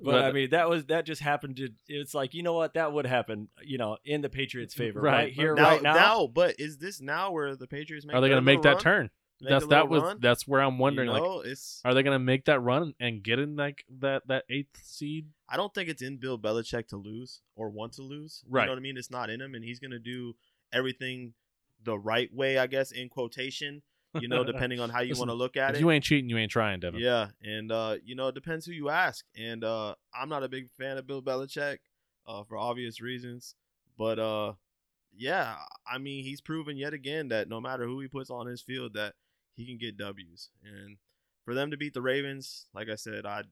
[0.00, 1.68] But, But- I mean, that was that just happened to.
[1.88, 3.48] It's like you know what that would happen.
[3.62, 5.32] You know, in the Patriots' favor, right, Right.
[5.32, 6.26] here, now, right now.
[6.26, 8.14] but is this now where the Patriots make?
[8.14, 9.10] Are they going going to to make that turn?
[9.40, 10.18] Make That's that was run?
[10.20, 11.08] that's where I'm wondering.
[11.08, 11.80] You like, it's.
[11.84, 15.26] are they going to make that run and get in like that that eighth seed?
[15.48, 18.42] I don't think it's in Bill Belichick to lose or want to lose.
[18.46, 18.64] You Right.
[18.66, 18.96] know what I mean?
[18.96, 20.34] It's not in him, and he's going to do
[20.72, 21.34] everything
[21.82, 23.82] the right way, I guess, in quotation.
[24.14, 25.80] You know, depending on how you want to look at it.
[25.80, 27.00] you ain't cheating, you ain't trying, Devin.
[27.00, 29.24] Yeah, and uh, you know, it depends who you ask.
[29.36, 31.78] And uh, I'm not a big fan of Bill Belichick
[32.26, 33.54] uh, for obvious reasons,
[33.98, 34.54] but uh,
[35.14, 38.62] yeah, I mean, he's proven yet again that no matter who he puts on his
[38.62, 39.14] field, that
[39.54, 40.50] he can get W's.
[40.64, 40.96] And
[41.44, 43.42] for them to beat the Ravens, like I said, I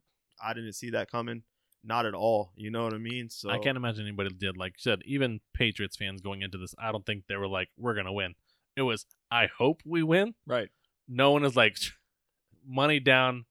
[0.43, 1.43] I didn't see that coming,
[1.87, 2.51] not at all.
[2.57, 3.31] You know what I mean?
[3.31, 4.57] So I can't imagine anybody did.
[4.57, 7.69] Like you said, even Patriots fans going into this, I don't think they were like,
[7.79, 8.35] "We're gonna win."
[8.77, 10.69] It was, "I hope we win." Right.
[11.09, 11.77] No one is like,
[12.67, 13.47] "Money down,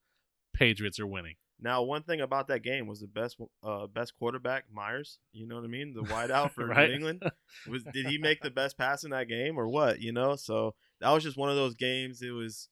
[0.53, 4.65] Patriots are winning." Now, one thing about that game was the best uh, best quarterback
[4.71, 5.19] Meyers.
[5.31, 5.93] You know what I mean?
[5.93, 6.89] The wideout for Right.
[6.89, 7.23] New England
[7.67, 7.83] was.
[7.93, 10.01] Did he make the best pass in that game or what?
[10.01, 12.21] You know, so that was just one of those games.
[12.21, 12.67] It was,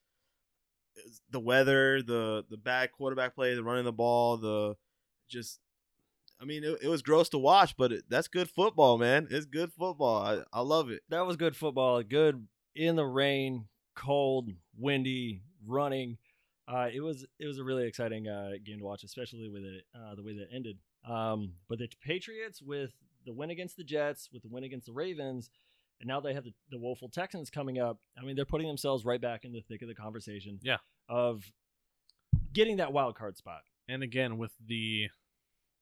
[0.97, 4.75] it was the weather, the the bad quarterback play, the running the ball, the
[5.33, 5.59] just.
[6.41, 9.27] I mean, it, it was gross to watch, but it, that's good football, man.
[9.29, 10.23] It's good football.
[10.23, 11.01] I, I love it.
[11.09, 12.03] That was good football.
[12.03, 13.65] Good in the rain,
[13.95, 16.17] cold, windy, running.
[16.67, 19.83] Uh, it was it was a really exciting uh, game to watch, especially with it
[19.95, 20.77] uh, the way that it ended.
[21.07, 22.91] Um, but the Patriots with
[23.25, 25.49] the win against the Jets, with the win against the Ravens,
[25.99, 27.99] and now they have the, the woeful Texans coming up.
[28.17, 30.59] I mean, they're putting themselves right back in the thick of the conversation.
[30.61, 30.77] Yeah.
[31.09, 31.51] Of
[32.51, 33.61] getting that wild card spot.
[33.87, 35.09] And again, with the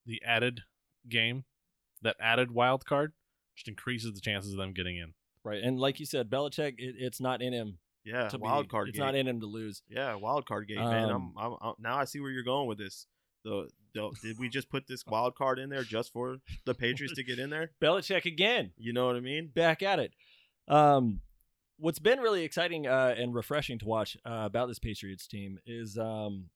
[0.05, 0.61] the added
[1.07, 1.45] game,
[2.01, 3.13] that added wild card,
[3.55, 5.13] just increases the chances of them getting in.
[5.43, 5.63] Right.
[5.63, 8.89] And like you said, Belichick, it, it's not in him Yeah, to wild be, card
[8.89, 9.05] It's game.
[9.05, 9.81] not in him to lose.
[9.89, 11.09] Yeah, wild card game, man.
[11.09, 13.07] I'm, Um, I'm, I'm, now I see where you're going with this.
[13.43, 17.15] The, the did we just put this wild card in there just for the Patriots
[17.15, 17.71] to get in there?
[17.81, 18.71] Belichick again.
[18.77, 19.49] You know what I mean?
[19.53, 20.13] back at it.
[20.67, 21.21] Um,
[21.79, 25.97] what's been really exciting uh, and refreshing to watch uh, about this Patriots team is
[25.97, 26.49] um,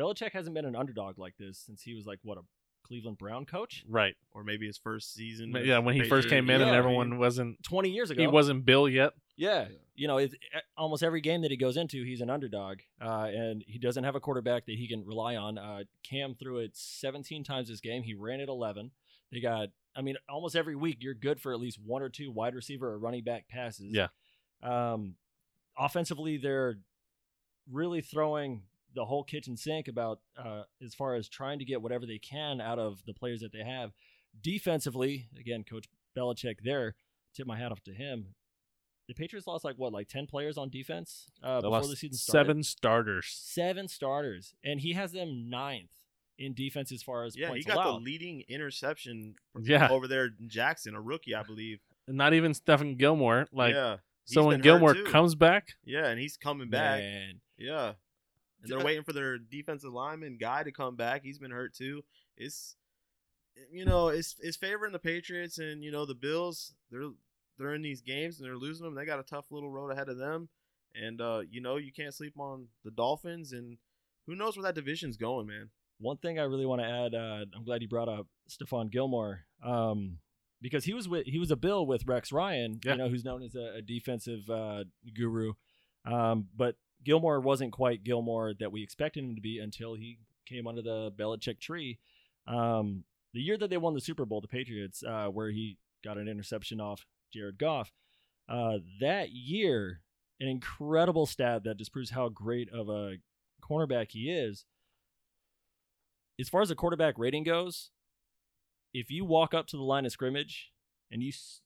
[0.00, 2.42] Belichick hasn't been an underdog like this since he was like what a
[2.88, 4.16] Cleveland Brown coach Right.
[4.32, 5.52] or maybe his first season.
[5.52, 8.20] But yeah, when he first came in Yeah, and I everyone wasn't twenty years ago.
[8.20, 9.12] he wasn't Bill yet.
[9.36, 9.76] Yeah, Yeah.
[9.94, 13.28] you know, it, eh, almost every game that he goes into, he's an underdog, uh,
[13.32, 15.58] and he doesn't have a quarterback that he can rely on.
[15.58, 18.02] Uh, Cam threw it 17 times this game.
[18.02, 18.90] He ran it 11.
[19.30, 22.32] They got, I mean, almost every week you're good for at least one or two
[22.32, 23.92] wide receiver or running back passes.
[23.94, 24.08] Yeah.
[24.62, 25.16] Um,
[25.78, 26.78] offensively, they're
[27.70, 28.62] really throwing
[28.98, 32.60] the whole kitchen sink about uh, as far as trying to get whatever they can
[32.60, 33.92] out of the players that they have.
[34.42, 36.96] Defensively, again, Coach Belichick there,
[37.34, 38.34] tip my hat off to him.
[39.06, 42.16] The Patriots lost like what, like ten players on defense uh, before lost the season
[42.18, 42.46] started.
[42.46, 43.26] seven starters.
[43.40, 45.90] seven starters, and he has them ninth
[46.38, 47.92] in defense as far as Yeah, he points got allowed.
[48.00, 49.88] the leading interception Yeah.
[49.90, 51.80] over there in Jackson, a rookie, I believe.
[52.08, 53.46] Not even Stephon Gilmore.
[53.52, 57.00] Like yeah, so when Gilmore comes back, yeah, and he's coming back.
[57.00, 57.92] Man, Yeah,
[58.70, 61.22] and they're waiting for their defensive lineman guy to come back.
[61.22, 62.02] He's been hurt too.
[62.36, 62.76] It's
[63.72, 66.74] you know it's it's favoring the Patriots and you know the Bills.
[66.90, 67.10] They're
[67.58, 68.94] they're in these games and they're losing them.
[68.94, 70.48] They got a tough little road ahead of them,
[70.94, 73.52] and uh, you know you can't sleep on the Dolphins.
[73.52, 73.78] And
[74.26, 75.70] who knows where that division's going, man.
[75.98, 79.40] one thing I really want to add, uh, I'm glad you brought up Stephon Gilmore,
[79.64, 80.18] um,
[80.62, 82.92] because he was with he was a Bill with Rex Ryan, Yeah.
[82.92, 84.84] you know, who's known as a, a defensive uh,
[85.16, 85.54] guru,
[86.04, 90.66] um, but Gilmore wasn't quite Gilmore that we expected him to be until he came
[90.66, 91.98] under the Belichick tree.
[92.46, 96.18] Um, the year that they won the Super Bowl, the Patriots, uh, where he got
[96.18, 97.92] an interception off Jared Goff,
[98.48, 100.00] uh, that year,
[100.40, 103.16] an incredible stat that just proves how great of a
[103.62, 104.64] cornerback he is
[106.40, 107.90] as far as the quarterback rating goes,
[108.94, 110.72] if you walk up to the line of scrimmage
[111.10, 111.60] and you s-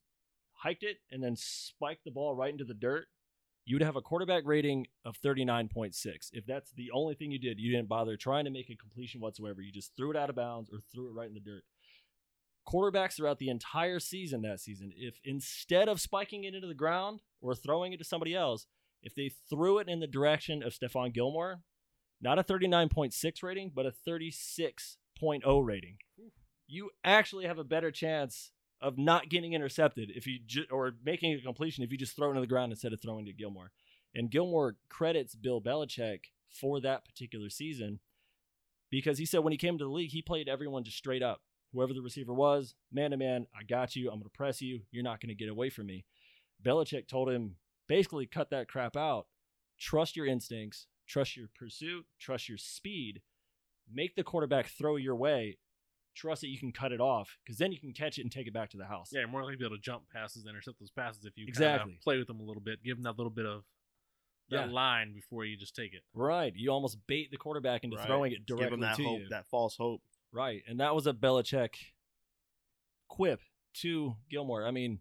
[0.53, 3.09] hiked it and then spiked the ball right into the dirt,
[3.64, 5.94] you would have a quarterback rating of 39.6.
[6.33, 9.20] If that's the only thing you did, you didn't bother trying to make a completion
[9.20, 9.62] whatsoever.
[9.62, 11.62] You just threw it out of bounds or threw it right in the dirt.
[12.66, 17.20] Quarterbacks throughout the entire season that season, if instead of spiking it into the ground
[17.40, 18.66] or throwing it to somebody else,
[19.03, 21.61] if they threw it in the direction of Stephon Gilmore,
[22.20, 25.96] not a 39.6 rating, but a 36.0 rating.
[26.68, 31.33] You actually have a better chance of not getting intercepted if you ju- or making
[31.33, 33.71] a completion if you just throw it to the ground instead of throwing to Gilmore.
[34.14, 38.01] And Gilmore credits Bill Belichick for that particular season
[38.90, 41.40] because he said when he came to the league, he played everyone just straight up.
[41.73, 44.11] Whoever the receiver was, man to man, I got you.
[44.11, 44.81] I'm going to press you.
[44.90, 46.05] You're not going to get away from me.
[46.62, 47.57] Belichick told him
[47.88, 49.27] basically cut that crap out.
[49.81, 53.23] Trust your instincts, trust your pursuit, trust your speed.
[53.92, 55.59] Make the quarterback throw your way.
[56.14, 58.46] Trust that you can cut it off because then you can catch it and take
[58.46, 59.11] it back to the house.
[59.12, 61.46] yeah, you're more likely to be able to jump passes, intercept those passes if you
[61.48, 61.98] Exactly.
[62.03, 63.64] play with them a little bit, give them that little bit of
[64.51, 64.72] that Yeah.
[64.72, 66.03] line before you just take it.
[66.12, 66.55] Right.
[66.55, 68.07] You almost bait the quarterback into Right.
[68.07, 69.29] throwing it Give directly that to hope, you.
[69.31, 70.03] that false hope.
[70.33, 70.62] Right.
[70.66, 71.77] And that was a Belichick
[73.09, 73.40] quip
[73.75, 74.66] to Gilmore.
[74.66, 75.01] I mean,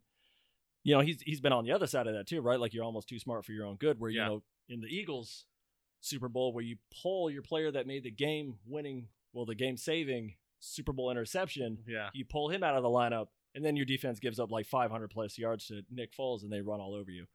[0.83, 2.59] you know, he's he's been on the other side of that too, right?
[2.59, 4.23] Like you're almost too smart for your own good, where Yeah.
[4.23, 5.45] you know, in the Eagles
[5.99, 9.77] Super Bowl where you pull your player that made the game winning, well, the game
[9.77, 12.09] saving Super Bowl interception, Yeah.
[12.13, 15.09] you pull him out of the lineup, and then your defense gives up like 500
[15.09, 17.25] plus yards to Nick Foles, and they run all over you.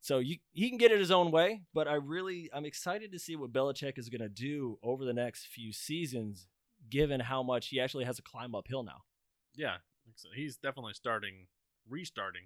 [0.00, 3.18] So you he can get it his own way, but I really I'm excited to
[3.18, 6.46] see what Belichick is going to do over the next few seasons,
[6.88, 9.02] given how much he actually has to climb uphill now.
[9.54, 9.76] Yeah.
[10.14, 11.48] said, He's definitely starting,
[11.86, 12.44] restarting.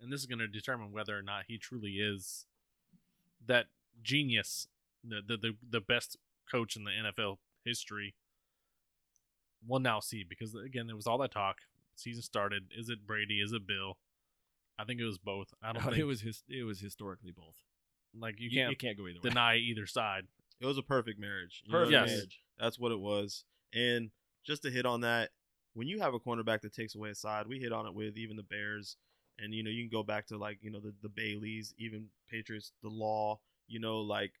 [0.00, 2.46] And this is going to determine whether or not he truly is
[3.46, 3.66] that
[4.02, 4.68] genius,
[5.02, 6.16] the, the, the, the best
[6.50, 8.14] coach in the NFL history.
[9.66, 11.58] We'll now see because, again, there was all that talk.
[11.96, 12.64] Season started.
[12.76, 13.40] Is it Brady?
[13.40, 13.98] Is it Bill?
[14.78, 15.54] I think it was both.
[15.62, 17.56] I don't think it was his it was historically both.
[18.18, 19.28] like you You, can't you can't go either way.
[19.30, 20.24] deny either side.
[20.60, 21.62] It was a perfect marriage.
[21.64, 22.10] You Perfect Yes.
[22.10, 22.40] marriage.
[22.58, 23.44] That's what it was.
[23.72, 24.10] And
[24.44, 25.30] just to hit on that,
[25.74, 28.16] when you have a cornerback that takes away a side, we hit on it with
[28.16, 28.96] even the Bears,
[29.38, 32.06] and you know you can go back to like you know the the Baileys, even
[32.28, 33.38] Patriots, the Law.
[33.68, 34.32] You know, like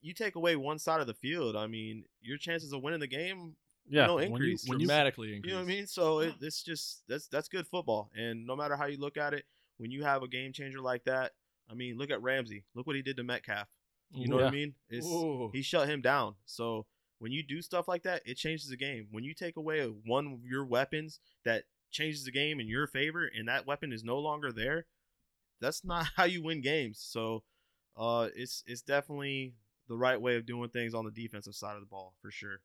[0.00, 3.06] you take away one side of the field, I mean, your chances of winning the
[3.06, 3.56] game
[3.88, 4.68] Yeah, No when you increase.
[4.68, 5.52] when you Dramatically You increased.
[5.54, 5.86] know what I mean?
[5.86, 8.10] So it, it's just that's that's good football.
[8.16, 9.44] And no matter how you look at it,
[9.78, 11.32] when you have a game changer like that,
[11.70, 12.64] I mean, look at Ramsey.
[12.74, 13.68] Look what he did to Metcalf.
[14.12, 14.74] You know what I mean?
[14.88, 15.50] It's Ooh.
[15.52, 16.34] he shut him down.
[16.46, 16.86] So
[17.18, 19.08] when you do stuff like that, it changes the game.
[19.10, 23.28] When you take away one of your weapons that changes the game in your favor,
[23.36, 24.86] and that weapon is no longer there,
[25.60, 27.00] that's not how you win games.
[27.04, 27.42] So
[27.96, 29.54] uh, it's it's definitely
[29.88, 32.60] the right way of doing things on the defensive side of the ball for sure.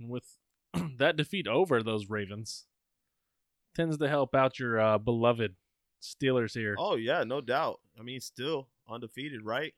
[0.00, 0.24] With
[0.98, 2.66] that defeat over those Ravens
[3.74, 5.54] tends to help out your uh, beloved
[6.02, 6.74] Steelers here.
[6.78, 7.80] Oh yeah, no doubt.
[7.98, 9.72] I mean, still undefeated, right?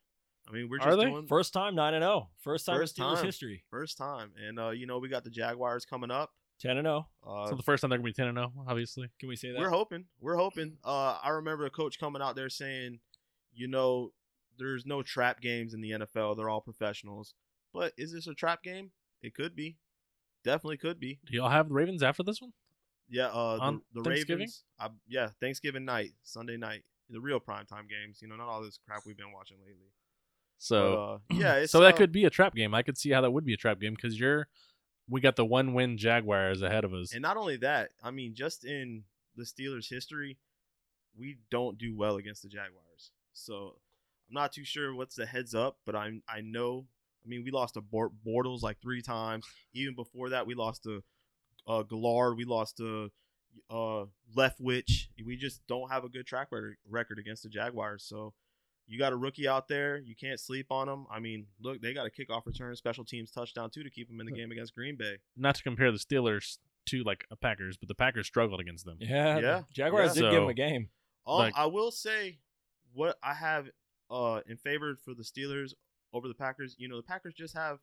[0.49, 1.05] I mean, we're Are just they?
[1.07, 2.29] doing First time nine and zero.
[2.39, 3.25] First time First in Steelers time.
[3.27, 3.65] history.
[3.71, 6.31] first time, and uh, you know we got the Jaguars coming up.
[6.61, 7.09] Ten and zero.
[7.27, 9.09] Uh, so the first time they're gonna be ten and zero, obviously.
[9.19, 9.59] Can we say that?
[9.59, 10.05] we're hoping.
[10.21, 10.77] We're hoping.
[10.85, 13.01] Uh, I remember the coach coming out there saying,
[13.53, 14.13] you know,
[14.59, 16.37] there's no trap games in the NFL.
[16.37, 17.35] They're all professionals.
[17.73, 18.93] But is this a trap game?
[19.23, 19.77] It could be.
[20.45, 21.19] Definitely could be.
[21.27, 22.53] Do y'all have the Ravens after this one?
[23.09, 23.29] Yeah.
[23.29, 24.41] Uh, On the, the Thanksgiving?
[24.41, 24.65] Ravens.
[24.79, 28.21] I, yeah, Thanksgiving night, Sunday night, the real primetime games.
[28.21, 29.93] You know, not all this crap we've been watching lately.
[30.59, 31.55] So But, uh, yeah.
[31.57, 32.75] It's, so that uh, could be a trap game.
[32.75, 34.49] I could see how that would be a trap game because you're
[35.09, 37.13] we got the one win Jaguars ahead of us.
[37.13, 39.05] And not only that, I mean, just in
[39.37, 40.39] the Steelers' history,
[41.19, 43.13] we don't do well against the Jaguars.
[43.33, 43.77] So
[44.29, 46.87] I'm not too sure what's the heads up, but I'm I know.
[47.25, 49.47] I mean, we lost to Bort- Bortles like three times.
[49.73, 51.03] Even before that, we lost to
[51.67, 52.37] uh, Garrard.
[52.37, 53.11] We lost to
[53.71, 54.05] uh,
[54.37, 55.07] Leftwich.
[55.25, 58.05] We just don't have a good track record record against the Jaguars.
[58.05, 58.35] So
[58.87, 59.99] you got a rookie out there.
[59.99, 61.07] You can't sleep on them.
[61.11, 64.21] I mean, look, they got a kickoff return, special teams touchdown too to keep them
[64.21, 65.17] in the game against Green Bay.
[65.37, 68.99] Not to compare the Steelers to like a Packers, but the Packers struggled against them.
[69.01, 69.39] Yeah.
[69.39, 70.23] Yeah, Jaguars yeah.
[70.23, 70.91] did give them a game.
[71.27, 72.39] Um, Like- I will say
[72.93, 73.69] what I have
[74.11, 75.73] uh in favor for the Steelers
[76.15, 76.75] over the Packers.
[76.79, 77.79] You know, the Packers just have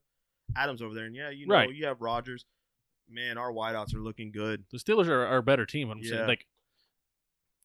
[0.56, 1.74] Adams over there, and yeah, you know, Right.
[1.74, 2.46] you have Rodgers.
[3.10, 4.64] Man, our wideouts are looking good.
[4.72, 5.90] The Steelers are, are a better team.
[5.92, 6.48] I'm saying like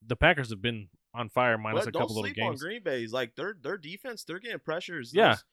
[0.06, 2.62] the Packers have been on fire minus but a don't couple little sleep on games.
[2.62, 4.24] Green Bay's like their their defense.
[4.24, 5.12] They're getting pressures.
[5.14, 5.28] Yeah.
[5.30, 5.44] Those-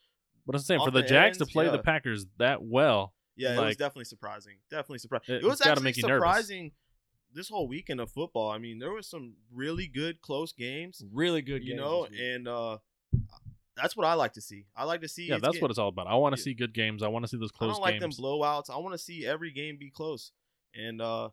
[0.45, 1.71] But I'm saying for the the Jags to play yeah.
[1.71, 4.58] the Packers that well, yeah, it was definitely surprising.
[4.69, 5.36] Definitely surprising.
[5.36, 6.21] It- It, was actually make you nervous.
[6.28, 6.71] surprising.
[7.32, 8.52] This whole weekend of football.
[8.52, 11.04] I mean, there was some really good close games.
[11.12, 12.78] Really good you games know, and uh
[13.75, 14.65] that's what I like to see.
[14.75, 15.27] I like to see.
[15.27, 16.07] yeah, that's get- what it's all about.
[16.07, 16.45] I want to Yeah.
[16.45, 17.01] see good games.
[17.03, 17.69] I want to see those close.
[17.69, 17.77] Games.
[17.77, 18.17] I don't like games.
[18.17, 18.69] them blowouts.
[18.69, 20.31] I want to see every game be close
[20.75, 21.29] and uh,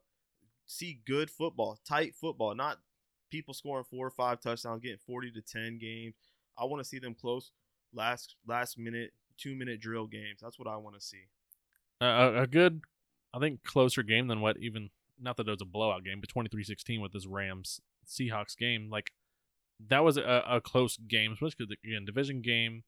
[0.66, 2.79] see good football, tight football, not
[3.31, 6.14] people scoring four or five touchdowns, getting forty to ten games.
[6.59, 7.50] I want to see them close,
[7.92, 10.40] last last minute, two minute drill games.
[10.42, 11.24] That's what I want to see.
[12.00, 12.81] a, a- a good,
[13.35, 14.90] I think, closer game than what even.
[15.22, 18.88] Not that it was a blowout game, but 23-16 with this Rams Seahawks game.
[18.90, 19.12] Like
[19.88, 22.85] that was a, a close game, especially because again, division game.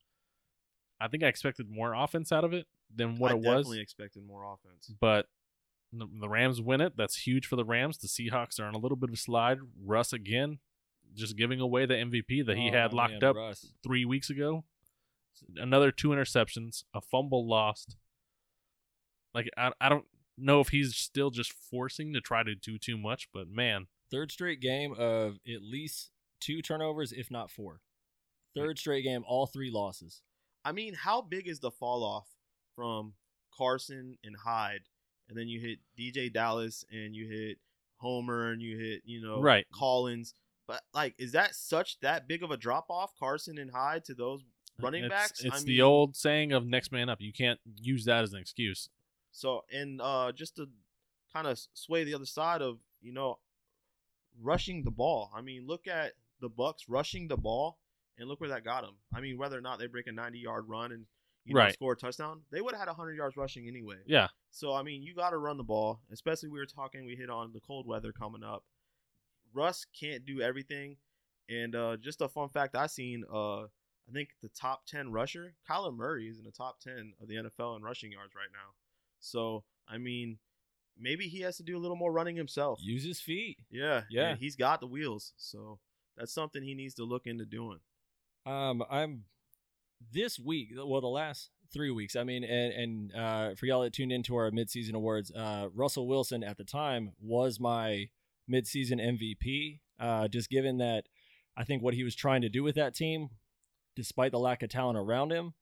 [1.00, 3.46] I think I expected more offense out of it than what I it was.
[3.46, 4.92] definitely expected more offense.
[5.00, 5.26] but
[5.92, 6.96] the, the Rams win it.
[6.96, 7.98] That's huge for the Rams.
[7.98, 9.58] The Seahawks are on a little bit of a slide.
[9.84, 10.58] Russ again,
[11.14, 13.72] just giving away the MVP that he Oh, had man, locked up Russ.
[13.82, 14.64] three weeks ago.
[15.56, 17.96] Another two interceptions, a fumble lost.
[19.34, 20.04] Like I, I don't
[20.38, 24.30] know if he's still just forcing to try to do too much, but man, Third
[24.30, 26.11] straight game of at least
[26.42, 27.80] two turnovers, if not four.
[28.54, 30.20] Third straight game, all three losses.
[30.64, 32.28] I mean, how big is the fall off
[32.76, 33.14] from
[33.56, 34.82] Carson and Hyde,
[35.28, 37.58] and then you hit DeeJay Dallas and you hit
[37.96, 39.66] Homer and you hit you know Right.
[39.72, 40.34] Collins.
[40.66, 44.14] But like, is that such that big of a drop off, Carson and Hyde to
[44.14, 44.42] those
[44.80, 45.44] running it's, backs?
[45.44, 47.20] It's I the old saying of next man up.
[47.20, 48.88] You can't use that as an excuse.
[49.30, 50.66] So and uh, just to
[51.32, 53.38] kind of sway the other side of you know
[54.40, 55.30] rushing the ball.
[55.34, 57.78] I mean, look at the Bucs rushing the ball,
[58.18, 58.96] and look where that got them.
[59.14, 61.06] I mean, whether or not they break a ninety-yard run and
[61.46, 61.72] you know Right.
[61.72, 63.96] score a touchdown, they would have had hundred yards rushing anyway.
[64.06, 66.00] Yeah, So I mean, you got to run the ball.
[66.12, 68.64] Especially we were talking, we hit on the cold weather coming up.
[69.54, 70.96] Russ can't do everything,
[71.48, 73.24] and uh, just a fun fact I seen.
[73.32, 73.62] Uh,
[74.08, 77.36] I think the top ten rusher, Kyler Murray, is in the top ten of the
[77.36, 78.70] NFL in rushing yards right now.
[79.20, 80.38] So I mean,
[80.98, 82.78] maybe he has to do a little more running himself.
[82.82, 83.58] Use his feet.
[83.70, 84.34] yeah, Yeah.
[84.36, 85.32] he's got the wheels.
[85.36, 85.78] So
[86.16, 87.80] that's something he needs to look into doing.
[88.46, 89.24] Um, I'm
[90.12, 90.70] this week.
[90.74, 92.16] Well, the last three weeks.
[92.16, 96.06] I mean, and and uh, for y'all that tuned into our midseason awards, uh, Russell
[96.06, 98.08] Wilson at the time was my
[98.50, 99.80] midseason MVP.
[99.98, 101.04] Uh, just given that,
[101.56, 103.28] I think what he was trying to do with that team,
[103.94, 105.54] despite the lack of talent around him,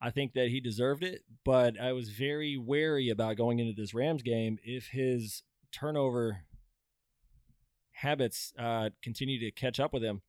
[0.00, 1.22] I think that he deserved it.
[1.44, 6.44] But I was very wary about going into this Rams game if his turnover
[8.02, 10.22] habits uh, continue to catch up with him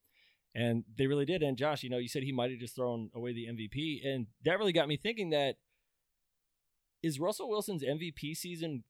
[0.56, 1.42] and they really did.
[1.42, 4.28] And Josh, you know, you said he might have just thrown away the MVP, and
[4.46, 5.56] that really got me thinking that
[7.02, 8.84] is Russell Wilson's MVP season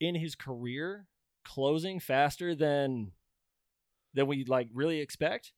[0.00, 1.06] in his career
[1.44, 3.12] closing faster than
[4.12, 5.52] than we like really expect?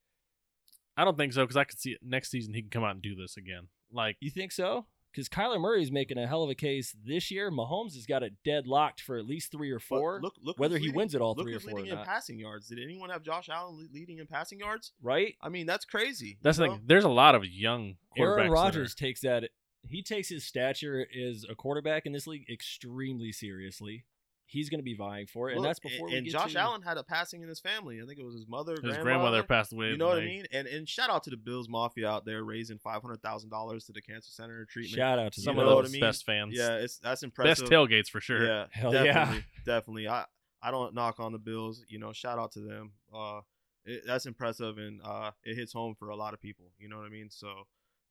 [0.97, 2.93] I don't think so because I could see it next season he can come out
[2.93, 3.69] and do this again.
[3.91, 4.87] Like You think so?
[5.13, 7.51] Because Kyler Murray's making a hell of a case this year.
[7.51, 10.21] Mahomes has got it deadlocked for at least three or four.
[10.23, 12.05] look, look whether he leading- wins it all three or who's four or leading in
[12.05, 12.69] passing yards.
[12.69, 14.93] Did anyone have Josh Allen leading in passing yards?
[15.03, 15.37] right?
[15.43, 16.39] I mean, that's crazy.
[16.43, 16.81] that's you the.
[16.87, 18.21] There's a lot of young quarterbacks.
[18.21, 19.51] Aaron that Rodgers are- takes that.
[19.89, 24.05] He takes his stature as a quarterback in this league extremely seriously.
[24.53, 26.59] He's going to be vying for it, and that's before we and get Josh to,
[26.61, 28.01] Allen had a passing in his family.
[28.03, 29.03] I think it was his mother, His grandmother.
[29.03, 29.87] grandmother passed away.
[29.89, 30.47] You know what I mean?
[30.53, 33.87] And and shout out to the Bills Mafia out there raising five hundred thousand dollars
[33.87, 34.95] to the cancer center treatment.
[34.97, 36.01] Shout out to Some of know those I mean?
[36.01, 36.55] best fans.
[36.57, 37.65] Yeah, it's that's impressive.
[37.65, 38.47] best tailgates for sure.
[38.47, 39.03] Yeah, Hell yeah.
[39.05, 40.09] definitely, definitely.
[40.09, 40.25] I
[40.63, 41.85] I don't knock on the Bills.
[41.89, 42.93] You know, shout out to them.
[43.13, 43.41] Uh,
[43.85, 46.67] it, that's impressive, and uh, it hits home for a lot of people.
[46.79, 47.31] You know what I mean?
[47.31, 47.49] So,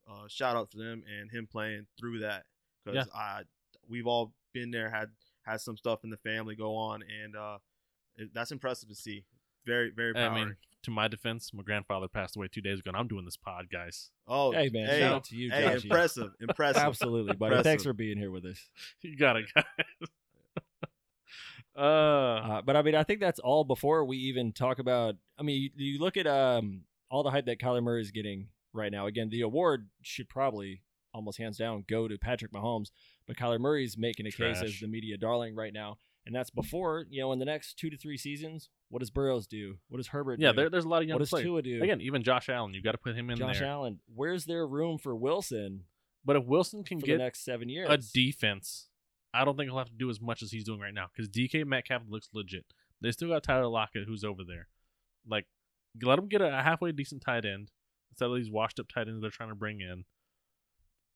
[0.10, 2.44] uh, shout out to them and him playing through that
[2.84, 3.44] because I
[3.88, 5.10] we've all been there, had
[5.44, 7.58] had some stuff in the family go on, and uh,
[8.18, 9.26] it, that's impressive to see.
[9.66, 12.98] Very very I mean, to my defense, my grandfather passed away two days ago, and
[12.98, 14.10] I'm doing this pod, guys.
[14.28, 15.84] oh, Hey man, hey, shout out to you, hey, Joshy.
[15.84, 16.82] impressive, impressive.
[16.82, 17.54] Absolutely, buddy.
[17.54, 17.64] Impressive.
[17.64, 18.60] Thanks for being here with us.
[19.02, 19.66] You got it, guys.
[21.76, 25.16] uh, Uh, but I mean, I think that's all before we even talk about.
[25.38, 28.48] I mean, you, you look at um all the hype that Kyler Murray is getting
[28.74, 29.08] right now.
[29.08, 30.82] Again, the award should probably
[31.14, 32.92] almost hands down go to Patrick Mahomes,
[33.28, 37.06] but Kyler Murray's making a case as the media darling right now, and that's before
[37.10, 38.70] you know in the next two to three seasons.
[38.90, 39.78] What does Burrows do?
[39.88, 40.58] What does Herbert yeah, do?
[40.58, 41.46] there, there's a lot of young what does players.
[41.46, 41.82] Tua do?
[41.82, 43.48] Again, even Josh Allen, you got to put him in there.
[43.48, 43.70] Josh there.
[43.70, 44.00] Allen.
[44.14, 45.86] Where's there room for Wilson
[46.26, 47.88] But if Wilson can for get the next seven years?
[47.90, 48.90] a defense,
[49.34, 51.30] I don't think he'll have to do as much as he's doing right now because
[51.30, 52.66] DK Metcalf looks legit.
[53.02, 54.68] They still got Tyler Lockett who's over there.
[55.28, 55.48] Like,
[56.02, 57.72] let him get a halfway decent tight end
[58.12, 60.04] instead of these washed up tight ends they're trying to bring in.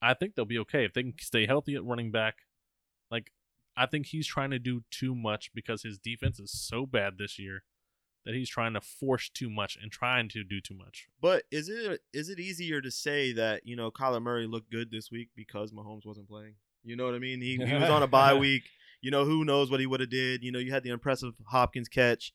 [0.02, 2.36] I think they'll be okay if they can stay healthy at running back.
[3.10, 3.32] Like,
[3.78, 7.40] I think he's trying to do too much because his defense is so bad this
[7.40, 7.64] year
[8.26, 11.08] that he's trying to force too much and trying to do too much.
[11.22, 14.92] But is it is it easier to say that you know Kyler Murray looked good
[14.92, 16.56] this week because Mahomes wasn't playing?
[16.84, 17.42] You know what I mean?
[17.42, 18.64] He, he was on a bye week.
[19.02, 20.44] You know who knows what he would have did.
[20.44, 22.34] You know you had the impressive Hopkins catch.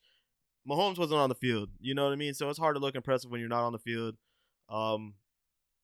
[0.69, 1.69] Mahomes wasn't on the field.
[1.79, 2.33] You know what I mean?
[2.33, 4.15] So it's hard to look impressive when you're not on the field.
[4.69, 5.15] Um,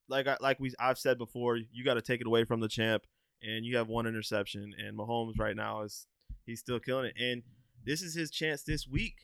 [0.10, 2.68] like I, like we I've said before, you got to take it away from the
[2.68, 3.03] champ,
[3.41, 4.74] and you have one interception.
[4.78, 6.08] And Mahomes right now is
[6.45, 7.43] he's still killing it, and
[7.86, 9.16] this is his chance this week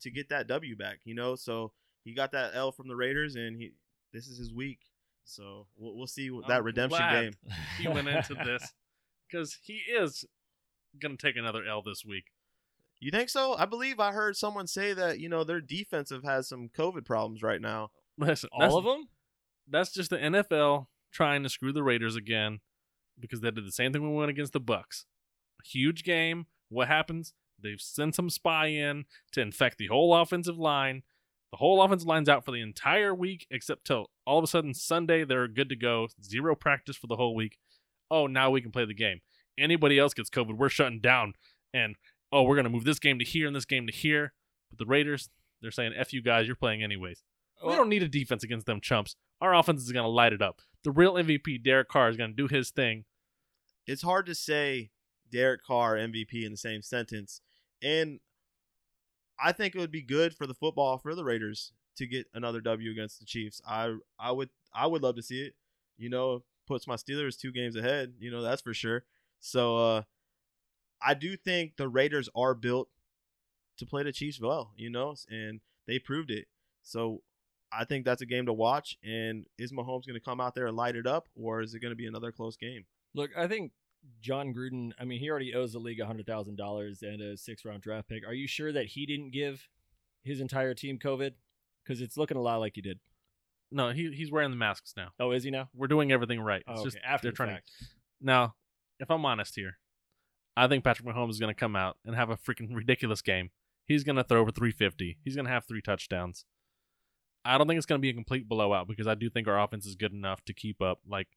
[0.00, 1.00] to get that W back.
[1.04, 1.72] You know, so
[2.04, 3.72] he got that L from the Raiders, and he
[4.12, 4.80] this is his week.
[5.24, 7.32] So we'll, we'll see what that I'm redemption glad game.
[7.80, 8.72] He went into this
[9.30, 10.24] because he is
[11.00, 12.24] going to take another L this week.
[13.00, 13.54] You think so?
[13.56, 17.42] I believe I heard someone say that you know their defensive has some COVID problems
[17.42, 17.90] right now.
[18.16, 19.08] Listen, all of them.
[19.68, 22.60] That's just the NFL trying to screw the Raiders again
[23.18, 25.04] because they did the same thing we went against the Bucs.
[25.64, 26.46] Huge game.
[26.68, 27.32] What happens?
[27.62, 31.02] They've sent some spy in to infect the whole offensive line.
[31.52, 34.74] The whole offensive line's out for the entire week except till all of a sudden
[34.74, 36.08] Sunday they're good to go.
[36.22, 37.58] Zero practice for the whole week.
[38.10, 39.20] Oh, now we can play the game.
[39.56, 41.34] Anybody else gets COVID, we're shutting down.
[41.72, 41.94] And
[42.32, 44.32] oh, we're gonna move this game to here and this game to here.
[44.68, 45.30] But the Raiders,
[45.62, 47.22] they're saying, "F you guys, you're playing anyways."
[47.64, 49.16] We don't need a defense against them chumps.
[49.40, 50.60] Our offense is going to light it up.
[50.84, 53.04] The real MVP, Derek Carr, is going to do his thing.
[53.86, 54.90] It's hard to say
[55.30, 57.40] Derek Carr MVP in the same sentence,
[57.82, 58.20] and
[59.38, 62.60] I think it would be good for the football for the Raiders to get another
[62.60, 63.60] W against the Chiefs.
[63.66, 65.54] I I would I would love to see it.
[65.96, 68.14] You know, puts my Steelers two games ahead.
[68.18, 69.04] You know that's for sure.
[69.40, 70.02] So uh,
[71.02, 72.88] I do think the Raiders are built
[73.78, 74.72] to play the Chiefs well.
[74.76, 76.46] You know, and they proved it.
[76.82, 77.22] So
[77.78, 78.96] I think that's a game to watch.
[79.02, 81.80] And is Mahomes going to come out there and light it up, or is it
[81.80, 82.84] going to be another close game?
[83.14, 83.72] Look, I think
[84.20, 84.92] Jon Gruden.
[84.98, 88.26] I mean, he already owes the league hundred thousand dollars and a six-round draft pick.
[88.26, 89.68] Are you sure that he didn't give
[90.22, 91.32] his entire team COVID?
[91.84, 92.98] Because it's looking a lot like he did.
[93.70, 95.08] No, he, he's wearing the masks now.
[95.18, 95.68] Oh, is he now?
[95.74, 96.62] We're doing everything right.
[96.66, 96.84] It's Oh, okay.
[96.84, 97.68] just After they're the trying fact.
[97.78, 97.84] to.
[98.20, 98.54] Now,
[99.00, 99.78] if I'm honest here,
[100.56, 103.50] I think Patrick Mahomes is going to come out and have a freaking ridiculous game.
[103.86, 105.18] He's going to throw over 350.
[105.24, 106.44] He's going to have three touchdowns.
[107.44, 109.60] I don't think it's going to be a complete blowout because I do think our
[109.60, 111.00] offense is good enough to keep up.
[111.06, 111.28] Like,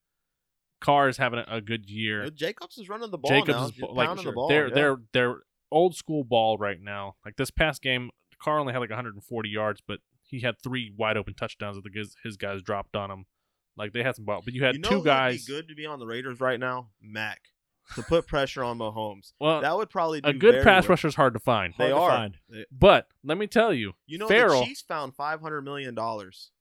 [0.79, 2.29] Carr is having a, a good year.
[2.29, 3.65] Jacobs is running the ball Jacobs now.
[3.65, 4.47] is He's like pounding the ball.
[4.47, 4.75] they're yeah.
[4.75, 5.35] they're they're
[5.71, 7.15] old school ball right now.
[7.25, 11.17] Like this past game, Carr only had like 140 yards, but he had three wide
[11.17, 13.25] open touchdowns that the guys, his guys dropped on him.
[13.75, 15.45] Like they had some ball, but you had you know two guys.
[15.45, 17.41] Be good to be on the Raiders right now, Mack,
[17.95, 19.33] to put pressure on Mahomes.
[19.39, 20.89] well, That would probably do a good very pass well.
[20.89, 21.73] rusher is hard to find.
[21.77, 22.09] They Hard are.
[22.17, 22.37] find.
[22.49, 25.95] They- But let me tell you, You know, Ferrell- the Chiefs found five hundred million
[25.95, 26.51] dollars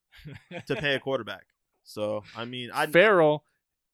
[0.67, 1.47] to pay a quarterback.
[1.85, 3.45] So I mean, I Ferrell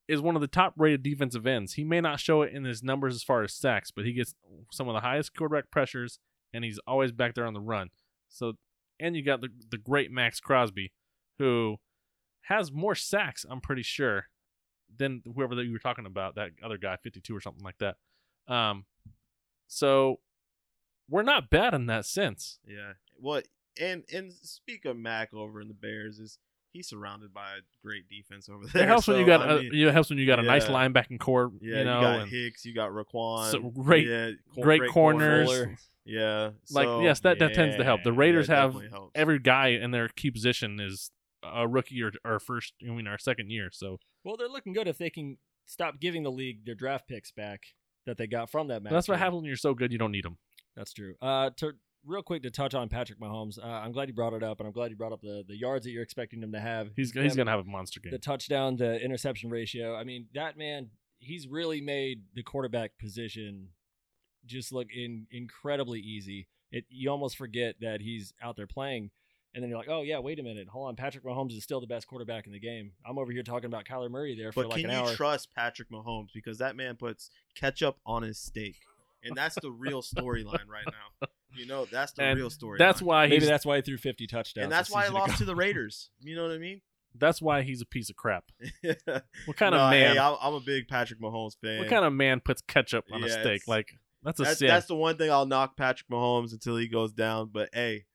[0.09, 1.75] is one of the top rated defensive ends.
[1.75, 4.35] He may not show it in his numbers as far as sacks, but he gets
[4.71, 6.19] some of the highest quarterback pressures,
[6.53, 7.91] and he's always back there on the run.
[8.29, 8.55] So,
[8.99, 10.93] and you got the the great Maxx Crosby,
[11.39, 11.77] who
[12.47, 14.27] has more sacks, I'm pretty sure,
[14.99, 17.97] than whoever that you were talking about, that other guy, 52 or something like that.
[18.53, 18.85] Um,
[19.67, 20.21] so
[21.09, 22.59] we're not bad in that sense.
[22.67, 22.93] yeah.
[23.21, 23.43] Well,
[23.81, 26.39] and and speak of Mack over in the Bears is
[26.73, 28.83] he's surrounded by a great defense over there.
[28.83, 30.69] It helps when you got I a, mean, it helps when you got a nice
[30.69, 30.75] yeah.
[30.75, 31.53] linebacking core.
[31.61, 35.49] yeah, you know, got and Hicks, you got Roquan, So great- yeah, cor- great corners.
[35.49, 35.77] Fuller.
[36.05, 38.03] Yeah, like yes, that, that tends to help.
[38.03, 39.13] The Raiders have helps.
[39.15, 41.13] every guy in their key position is
[41.43, 42.75] a rookie or, or first.
[42.83, 43.71] I mean, our second year.
[43.73, 47.31] So Well, they're looking good if they can stop giving the league their draft picks
[47.31, 47.61] back
[48.07, 48.93] that they got from that match.
[48.93, 49.93] that's what happens when you're so good.
[49.93, 50.39] You don't need them.
[50.77, 51.15] That's true.
[51.21, 51.73] Uh, to
[52.05, 54.67] real quick to touch on Patrick Mahomes, uh, I'm glad you brought it up, and
[54.67, 56.91] I'm glad you brought up the the yards that you're expecting him to have.
[56.97, 58.13] He's he's gonna have a monster game.
[58.13, 59.95] the touchdown the interception ratio.
[59.95, 63.69] I mean, that man, he's really made the quarterback position
[64.45, 66.49] just look in incredibly easy.
[66.71, 69.11] It you almost forget that he's out there playing,
[69.55, 71.81] and then you're like, oh yeah, wait a minute, hold on, Patrick Mahomes is still
[71.81, 72.93] the best quarterback in the game.
[73.07, 75.91] I'm over here talking about Kyler Murray there for But like can you trust Patrick
[75.91, 78.77] Mahomes because that man puts ketchup on his steak,
[79.23, 81.29] and that's the real storyline right now.
[81.55, 82.79] You know, that's the And real story.
[82.79, 84.65] That's why Maybe that's why he threw 50 touchdowns.
[84.65, 85.39] and that's why he lost ago.
[85.39, 86.09] to the Raiders.
[86.21, 86.81] You know what I mean?
[87.19, 88.45] that's why he's a piece of crap.
[88.83, 88.97] what
[89.45, 90.15] What kind no, of man?
[90.15, 91.79] Hey, I'm, I'm a big Patrick Mahomes fan.
[91.79, 93.69] what kind of man puts ketchup on a steak?
[93.69, 94.69] Like that's a that's, sin.
[94.69, 97.51] that's the one thing I'll knock Patrick Mahomes until he goes down.
[97.53, 98.07] But hey,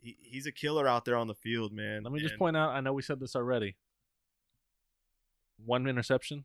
[0.00, 2.02] he, he's a killer out there on the field, man.
[2.02, 2.70] Let me just point out.
[2.70, 3.76] I know we said this already.
[5.64, 6.44] One interception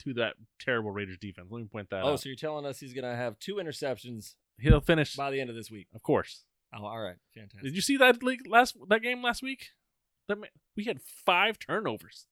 [0.00, 1.48] to that terrible Raiders defense.
[1.50, 2.20] Let me point that Oh, out.
[2.20, 5.56] so you're telling us he's gonna have two interceptions He'll finish, by the end of
[5.56, 5.88] this week?
[5.94, 6.44] of course.
[6.72, 7.62] Oh, all right, fantastic.
[7.64, 9.68] Did you see that league last that game last week?
[10.28, 12.26] That ma- we had five turnovers,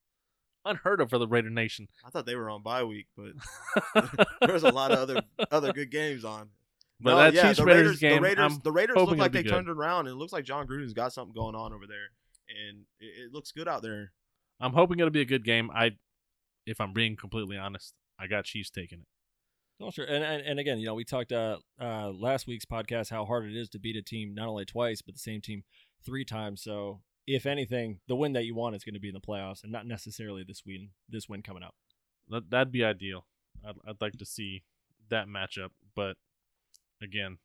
[0.65, 1.89] unheard of for the Raider Nation.
[2.07, 3.33] I thought they were on bye week, but
[4.41, 6.51] there was a lot of other other good games on.
[7.01, 9.19] But No, that yeah, Chiefs the Raiders Raiders, game, the Raiders, I'm the Raiders look
[9.19, 9.51] like they good.
[9.51, 12.11] turned it around, and it looks like Jon Gruden's got something going on over there,
[12.49, 14.13] and it, it looks good out there.
[14.61, 15.71] I'm hoping it'll be a good game.
[15.73, 15.93] I,
[16.67, 19.07] if I'm being completely honest, I got Chiefs taking it.
[19.81, 20.07] Oh, sure.
[20.07, 23.47] And, and and again, you know, we talked uh, uh last week's podcast how hard
[23.47, 25.63] it is to beat a team not only twice but the same team
[26.05, 26.63] three times.
[26.63, 29.63] So if anything, the win that you want is going to be in the playoffs,
[29.63, 31.75] and not necessarily this win this win coming up.
[32.29, 33.27] That that'd be ideal.
[33.65, 34.65] I'd, I'd like to see
[35.11, 36.17] that matchup, but
[37.03, 37.39] again,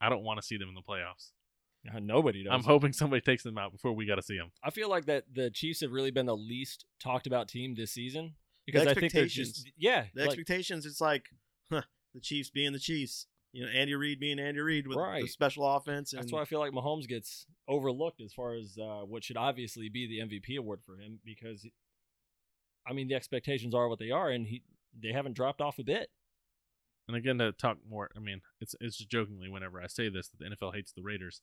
[0.00, 1.30] I don't want to see them in the playoffs.
[1.94, 2.52] Uh, Nobody does.
[2.52, 4.50] I'm hoping somebody takes them out before we got to see them.
[4.62, 7.92] I feel like that the Chiefs have really been the least talked about team this
[7.92, 8.34] season
[8.66, 9.72] The because I think they're just expectations.
[9.76, 11.26] yeah, The like, expectations, it's like
[11.70, 11.82] huh,
[12.14, 13.26] the Chiefs being the Chiefs.
[13.52, 16.12] You know, Andy Reid being Andy Reid with the special offense.
[16.12, 19.36] And that's why I feel like Mahomes gets overlooked as far as uh, what should
[19.36, 21.64] obviously be the MVP award for him because
[22.84, 24.62] I mean the expectations are what they are, and he
[25.00, 26.08] they haven't dropped off a bit.
[27.06, 30.28] And again, to talk more, I mean, it's it's just jokingly whenever I say this
[30.28, 31.42] that the NFL hates the Raiders,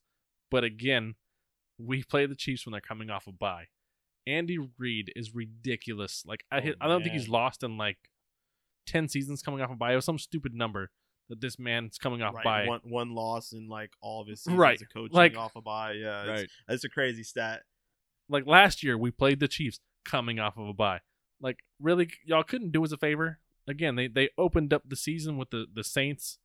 [0.50, 1.16] but again,
[1.78, 3.66] we play the Chiefs when they're coming off a bye.
[4.28, 6.24] Andy Reid is ridiculous.
[6.26, 7.98] Like I, Oh, I don't think he's lost in like
[8.88, 9.94] ten seasons coming off a bye.
[9.94, 10.92] It was some stupid number
[11.30, 12.66] that this man's coming off right, bye.
[12.68, 14.82] one one loss in like all of his seasons Right.
[14.82, 15.94] of coaching Like- off a bye.
[15.94, 17.62] Yeah, it's, it's a crazy stat.
[18.30, 21.02] Like last year, we played the Chiefs coming off of a bye.
[21.40, 23.40] Like really, y'all couldn't do us a favor.
[23.68, 26.38] Again, they they opened up the season with the the Saints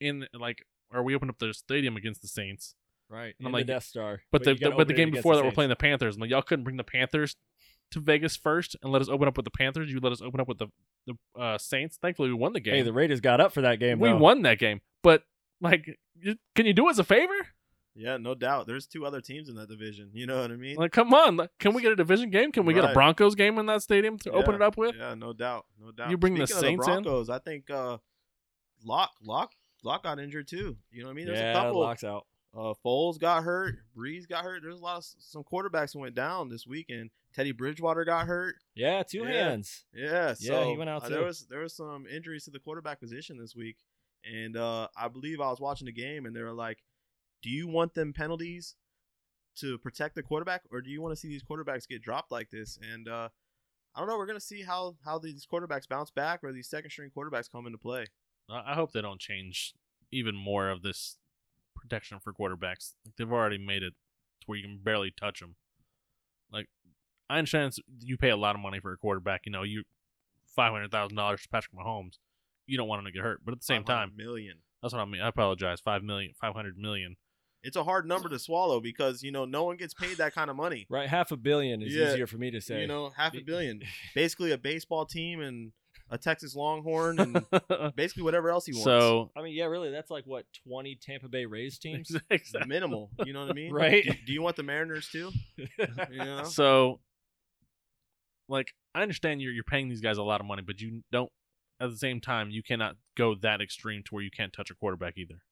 [0.00, 2.74] in like, or we opened up the stadium against the Saints.
[3.08, 4.22] Right, And I'm like- the Death Star.
[4.32, 6.14] But, the, the but the game before that, we're playing the Panthers.
[6.14, 7.36] I'm like, y'all couldn't bring the Panthers
[7.90, 9.92] to Vegas first and let us open up with the Panthers.
[9.92, 10.68] You let us open up with the
[11.06, 11.98] the uh, Saints.
[12.00, 12.74] Thankfully, we won the game.
[12.74, 13.98] Hey, the Raiders got up for that game.
[13.98, 14.16] we though.
[14.16, 14.80] won that game.
[15.02, 15.24] But
[15.60, 15.98] like,
[16.54, 17.34] can you do us a favor?
[17.94, 18.66] Yeah, no doubt.
[18.66, 20.10] There's two other teams in that division.
[20.14, 20.76] You know what I mean?
[20.76, 21.48] Like, come on.
[21.58, 22.50] Can we get a division game?
[22.50, 24.94] Can we get a Broncos game in that stadium to open it up with?
[24.96, 26.10] Yeah, no doubt, no doubt.
[26.10, 27.02] You bring the Speaking Saints of in?
[27.02, 27.98] the Broncos, I think uh,
[28.84, 30.76] Lock, Lock, Lock got injured too.
[30.90, 31.26] You know what I mean?
[31.26, 31.80] There's yeah, a couple.
[31.80, 32.26] locks out.
[32.54, 33.76] Uh, Foles got hurt.
[33.96, 34.62] Brees got hurt.
[34.62, 37.10] There's a lot of some quarterbacks who went down this weekend.
[37.34, 38.56] Teddy Bridgewater got hurt.
[38.74, 39.32] Yeah, two Yeah.
[39.48, 39.84] hands.
[39.94, 41.14] Yeah, Yeah, he went out uh, too.
[41.14, 43.76] there was there was some injuries to the quarterback position this week,
[44.30, 46.78] and uh, I believe I was watching the game, and they were like,
[47.42, 48.76] "Do you want them penalties
[49.58, 52.50] to protect the quarterback, or do you want to see these quarterbacks get dropped like
[52.50, 53.28] this?" And uh,
[53.94, 54.16] I don't know.
[54.16, 57.66] We're gonna see how how these quarterbacks bounce back, or these second string quarterbacks come
[57.66, 58.06] into play.
[58.50, 59.74] I hope they don't change
[60.10, 61.16] even more of this
[61.74, 62.94] protection for quarterbacks.
[63.04, 63.94] Like they've already made it
[64.40, 65.56] to where you can barely touch them.
[66.52, 66.68] Like
[67.28, 69.42] I understand you pay a lot of money for a quarterback.
[69.46, 69.84] You know, you
[70.54, 72.18] five hundred thousand dollars to Patrick Mahomes.
[72.66, 74.58] You don't want him to get hurt, but at the same time, million.
[74.80, 75.20] that's what I mean.
[75.20, 75.80] I apologize.
[75.80, 77.16] Five million, five hundred million.
[77.64, 80.50] It's a hard number to swallow because you know no one gets paid that kind
[80.50, 80.86] of money.
[80.90, 82.80] Right, half a billion is Yeah, easier for me to say.
[82.82, 83.80] You know, half a billion,
[84.14, 85.72] basically a baseball team and
[86.10, 87.46] a Texas Longhorn and
[87.96, 88.84] basically whatever else he wants.
[88.84, 92.14] so I mean, yeah, really, that's like what twenty Tampa Bay Rays teams.
[92.30, 92.68] exactly.
[92.68, 93.10] minimal.
[93.24, 93.72] You know what I mean?
[93.72, 94.04] Right.
[94.04, 95.30] Do, do you want the Mariners too?
[95.56, 95.68] You
[96.24, 96.44] know?
[96.44, 97.00] So,
[98.48, 101.30] like, I understand you're you're paying these guys a lot of money, but you don't.
[101.80, 104.74] At the same time, you cannot go that extreme to where you can't touch a
[104.74, 105.42] quarterback either.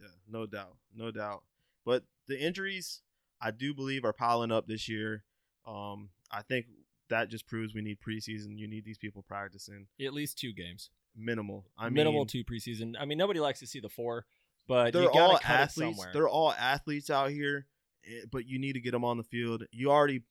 [0.00, 1.42] Yeah, no doubt, no doubt.
[1.90, 3.02] But the injuries,
[3.42, 5.24] I do believe are piling up this year.
[5.66, 6.66] Um, I think
[7.08, 8.56] that just proves we need preseason.
[8.56, 10.90] You need these people practicing At least two games.
[11.16, 11.66] minimal.
[11.76, 12.94] I Minimal mean, two preseason.
[12.96, 14.24] I mean, nobody likes to see the four,
[14.68, 15.96] but they're you all athletes.
[15.96, 16.10] somewhere.
[16.12, 17.66] They're all athletes out here,
[18.06, 19.64] eh, but you need to get them on the field.
[19.72, 20.22] You already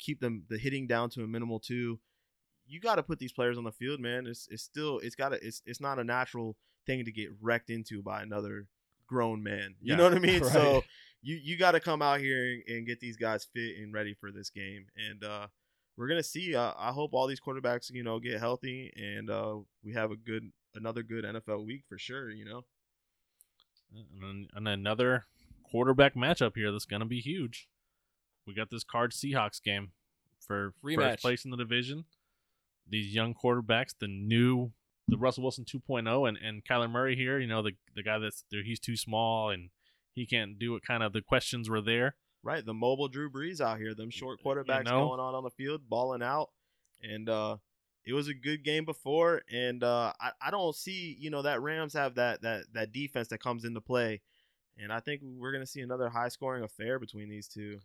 [0.00, 2.00] keep them the hitting down to a minimal two.
[2.66, 4.26] You got to put these players on the field, man.
[4.26, 7.70] It's it's still it's got to it's it's not a natural thing to get wrecked
[7.70, 8.66] into by another
[9.08, 9.74] grown man.
[9.80, 10.42] You Yeah, know what I mean?
[10.52, 10.84] So
[11.22, 14.14] you you got to come out here and, and get these guys fit and ready
[14.14, 14.86] for this game.
[14.96, 15.48] And uh,
[15.96, 16.54] we're gonna see.
[16.54, 20.16] Uh, I hope all these quarterbacks, you know, get healthy and uh, we have a
[20.16, 22.30] good another good NFL week for sure.
[22.30, 22.64] You know.
[23.92, 25.24] And, then- and another
[25.64, 27.68] quarterback matchup here that's going to be huge.
[28.46, 29.92] We got this card Seahawks game
[30.46, 30.96] for Rematch.
[31.12, 32.04] first place in the division.
[32.88, 34.72] These young quarterbacks, the new,
[35.08, 37.38] the Russell Wilson 2.0, and and Kyler Murray here.
[37.38, 39.70] You know the the guy that's there, he's too small and
[40.12, 40.82] he can't do it.
[40.86, 42.14] Kind of the questions were there.
[42.42, 45.08] Right, the mobile Drew Brees out here, them short quarterbacks know?
[45.08, 46.50] going on on the field, balling out,
[47.02, 47.56] and uh,
[48.04, 49.42] it was a good game before.
[49.52, 53.28] And uh, I, I don't see, you know, that Rams have that that that defense
[53.28, 54.20] that comes into play,
[54.78, 57.80] and I think we're gonna see another high scoring affair between these two.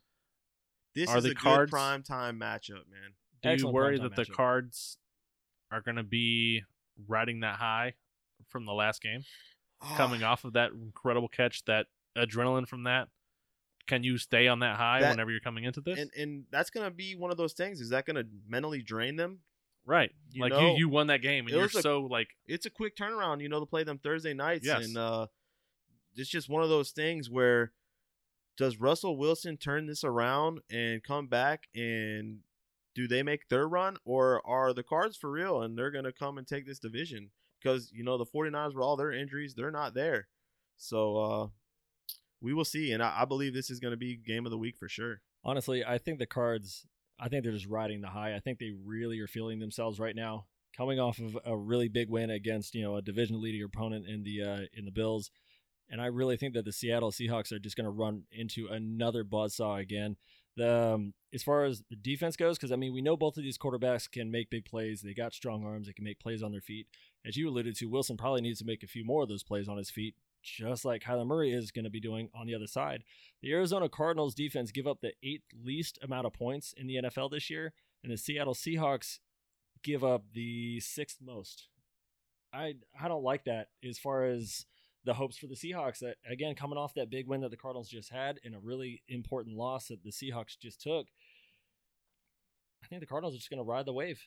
[0.93, 3.15] This Are is the a Cards- good prime time matchup, man.
[3.41, 4.97] Do you Excellent worry primetime that the cards
[5.71, 6.63] are going to be
[7.07, 7.93] riding that high
[8.49, 9.23] from the last game,
[9.95, 11.87] coming off of that incredible catch, that
[12.17, 13.07] adrenaline from that?
[13.85, 15.99] Can you stay on that high That- whenever you're coming into this?
[15.99, 17.81] and and that's gonna be one of those things.
[17.81, 19.39] Is that gonna mentally drain them?
[19.85, 22.65] right, you like know, you you won that game, and you're a- so like it's
[22.65, 24.65] a quick turnaround, you know, to play them Thursday nights.
[24.65, 24.85] Yes.
[24.85, 25.27] And uh
[26.15, 27.73] it's just one of those things where
[28.55, 32.39] does Russell Wilson turn this around and come back and
[32.95, 36.37] do they make their run or are the cards for real and they're gonna come
[36.37, 37.31] and take this division?
[37.61, 40.27] Because, you know, the 49ers with all their injuries, they're not there.
[40.77, 41.47] So uh
[42.41, 42.91] we will see.
[42.91, 45.21] And I, I believe this is gonna be game of the week for sure.
[45.43, 46.87] Honestly, I think the Cards.
[47.19, 48.35] I think they're just riding the high.
[48.35, 52.09] I think they really are feeling themselves right now, coming off of a really big
[52.09, 55.31] win against you know a division leading opponent in the uh, in the Bills,
[55.89, 59.23] and I really think that the Seattle Seahawks are just going to run into another
[59.23, 60.17] buzzsaw again.
[60.55, 63.43] The um, as far as the defense goes, because I mean we know both of
[63.43, 65.01] these quarterbacks can make big plays.
[65.01, 65.87] They got strong arms.
[65.87, 66.87] They can make plays on their feet.
[67.25, 69.67] As you alluded to, Wilson probably needs to make a few more of those plays
[69.67, 72.67] on his feet, just like Kyler Murray is going to be doing on the other
[72.67, 73.03] side.
[73.41, 77.31] The Arizona Cardinals defense give up the eighth least amount of points in the NFL
[77.31, 77.73] this year,
[78.03, 79.19] and the Seattle Seahawks
[79.83, 81.67] give up the sixth most.
[82.53, 84.65] I I don't like that as far as
[85.05, 85.99] the hopes for the Seahawks.
[85.99, 89.01] That again, coming off that big win that the Cardinals just had and a really
[89.07, 91.07] important loss that the Seahawks just took,
[92.83, 94.21] I think the Cardinals are just going to ride the wave.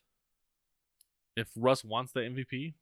[1.36, 2.74] if Russ wants the MVP,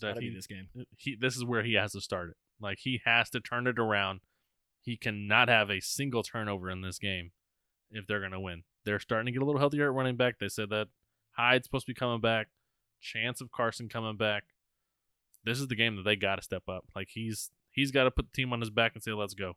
[0.00, 0.68] that to he, this game.
[0.96, 2.36] he this is where he has to start it.
[2.60, 4.20] Like he has to turn it around.
[4.80, 7.32] He cannot have a single turnover in this game
[7.90, 8.62] if they're gonna win.
[8.84, 10.38] They're starting to get a little healthier at running back.
[10.38, 10.88] They said that
[11.32, 12.48] Hyde's supposed to be coming back.
[13.00, 14.44] Chance of Carson coming back.
[15.48, 16.84] This is the game that they got to step up.
[16.94, 19.54] Like he's he's got to put the team on his back and say, "Let's go."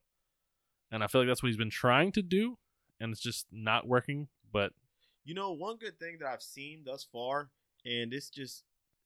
[0.91, 2.57] And I feel like that's what he's been trying to do,
[2.99, 4.27] and it's just not working.
[4.51, 4.73] But
[5.23, 7.49] You know, one good thing that I've seen thus far,
[7.85, 8.63] and this just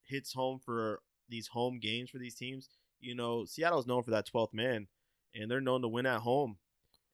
[0.08, 2.70] hits home for these home games for these teams.
[3.00, 4.88] You know, Seattle's known for that 12th man,
[5.34, 6.58] and they're known to win at home.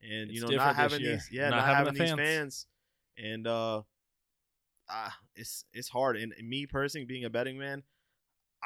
[0.01, 2.19] And It's you know, not having these, yeah, Not not, having having, the these fans.
[2.19, 2.65] fans,
[3.17, 3.81] and uh,
[4.89, 6.17] ah, it's it's hard.
[6.17, 7.83] And me personally, being a betting man,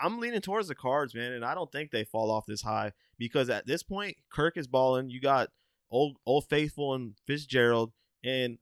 [0.02, 2.92] I'm leaning towards the Cards, man, and I don't think they fall off this high
[3.18, 5.10] because at this point, Kirk is balling.
[5.10, 5.50] You got
[5.90, 7.94] old old faithful and Fitzgerald,
[8.24, 8.58] and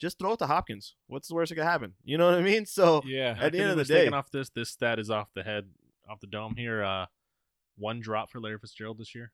[0.00, 0.94] just throw it to Hopkins.
[1.08, 1.94] What's the worst that could happen?
[2.04, 2.64] You know what I mean?
[2.66, 4.98] So Yeah, At the I could end of the mistaken day- off this this stat
[4.98, 5.68] is off the head,
[6.08, 6.82] off the dome here.
[6.82, 7.06] Uh,
[7.76, 9.32] one drop for Larry Fitzgerald this year.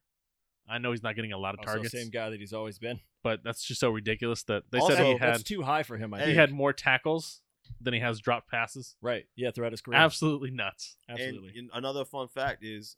[0.68, 2.78] I know he's not getting a lot of also targets, same guy that he's always
[2.80, 2.98] been.
[3.22, 5.96] but that's just so ridiculous that they Also, said he had that's too high for
[5.96, 6.12] him.
[6.12, 6.36] I he think.
[6.38, 7.42] had more tackles
[7.80, 8.96] than he has dropped passes.
[9.00, 9.26] right.
[9.36, 9.98] Yeah, throughout his career.
[9.98, 10.96] Absolutely nuts.
[11.08, 11.48] Absolutely.
[11.50, 12.96] And, and another fun fact is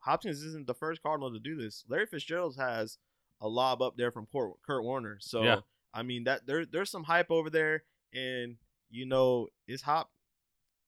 [0.00, 1.84] Hopkins isn't the first Cardinal to do this.
[1.88, 2.98] Larry Fitzgerald has
[3.40, 5.18] a lob up there from Kurt, Kurt Warner.
[5.20, 5.60] So Yeah.
[5.92, 7.82] I mean that there there's some hype over there,
[8.14, 8.56] and
[8.90, 10.10] you know is Hop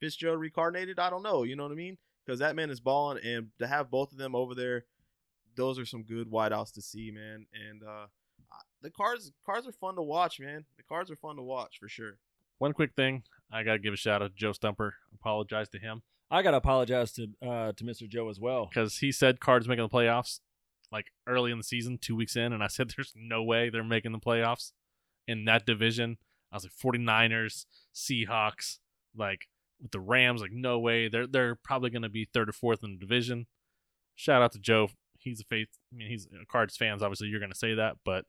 [0.00, 0.98] Fitzgerald reincarnated?
[0.98, 1.42] I don't know.
[1.42, 1.98] You know what I mean?
[2.24, 4.84] Because that man is balling, and to have both of them over there,
[5.56, 7.46] those are some good wideouts to see, man.
[7.68, 8.06] And uh
[8.80, 10.64] the cards cards are fun to watch, man.
[10.76, 12.18] The cards are fun to watch for sure.
[12.62, 14.94] One quick thing, I gotta give a shout out to Joe Stumper.
[15.12, 18.08] Apologize to him I gotta apologize to uh, to Mr.
[18.08, 18.66] Joe as well.
[18.66, 20.38] because he said Cards making the playoffs
[20.92, 23.82] like early in the season, two weeks in, and I said there's no way they're
[23.82, 24.70] making the playoffs
[25.26, 26.18] in that division.
[26.52, 28.78] I was like 49ers, Seahawks,
[29.16, 29.48] like
[29.80, 31.08] with the Rams, like no way.
[31.08, 33.46] They're they're probably gonna be third or fourth in the division.
[34.14, 34.88] Shout out to Joe.
[35.18, 35.68] He's a faith.
[35.92, 37.02] I mean, he's a Cards fans.
[37.02, 38.24] Obviously, you're gonna say that, but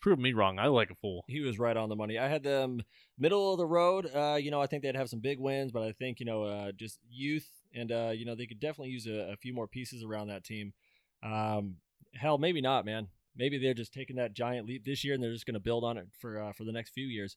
[0.00, 0.58] proved me wrong.
[0.58, 1.24] I like a fool.
[1.28, 2.18] He was right on the money.
[2.18, 2.82] I had them
[3.18, 4.10] middle of the road.
[4.14, 6.44] Uh, you know, I think they'd have some big wins, but I think you know,
[6.44, 9.66] uh, just youth and uh, you know, they could definitely use a, a few more
[9.66, 10.72] pieces around that team.
[11.22, 11.76] Um,
[12.14, 13.08] hell, maybe not, man.
[13.36, 15.84] Maybe they're just taking that giant leap this year, and they're just going to build
[15.84, 17.36] on it for uh, for the next few years.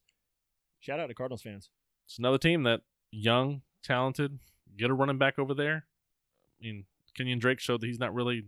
[0.79, 1.69] Shout out to Cardinals fans.
[2.05, 4.39] It's another team that young, talented,
[4.77, 5.85] get a running back over there.
[6.59, 6.85] I mean,
[7.17, 8.45] Kenyan Drake showed that he's not really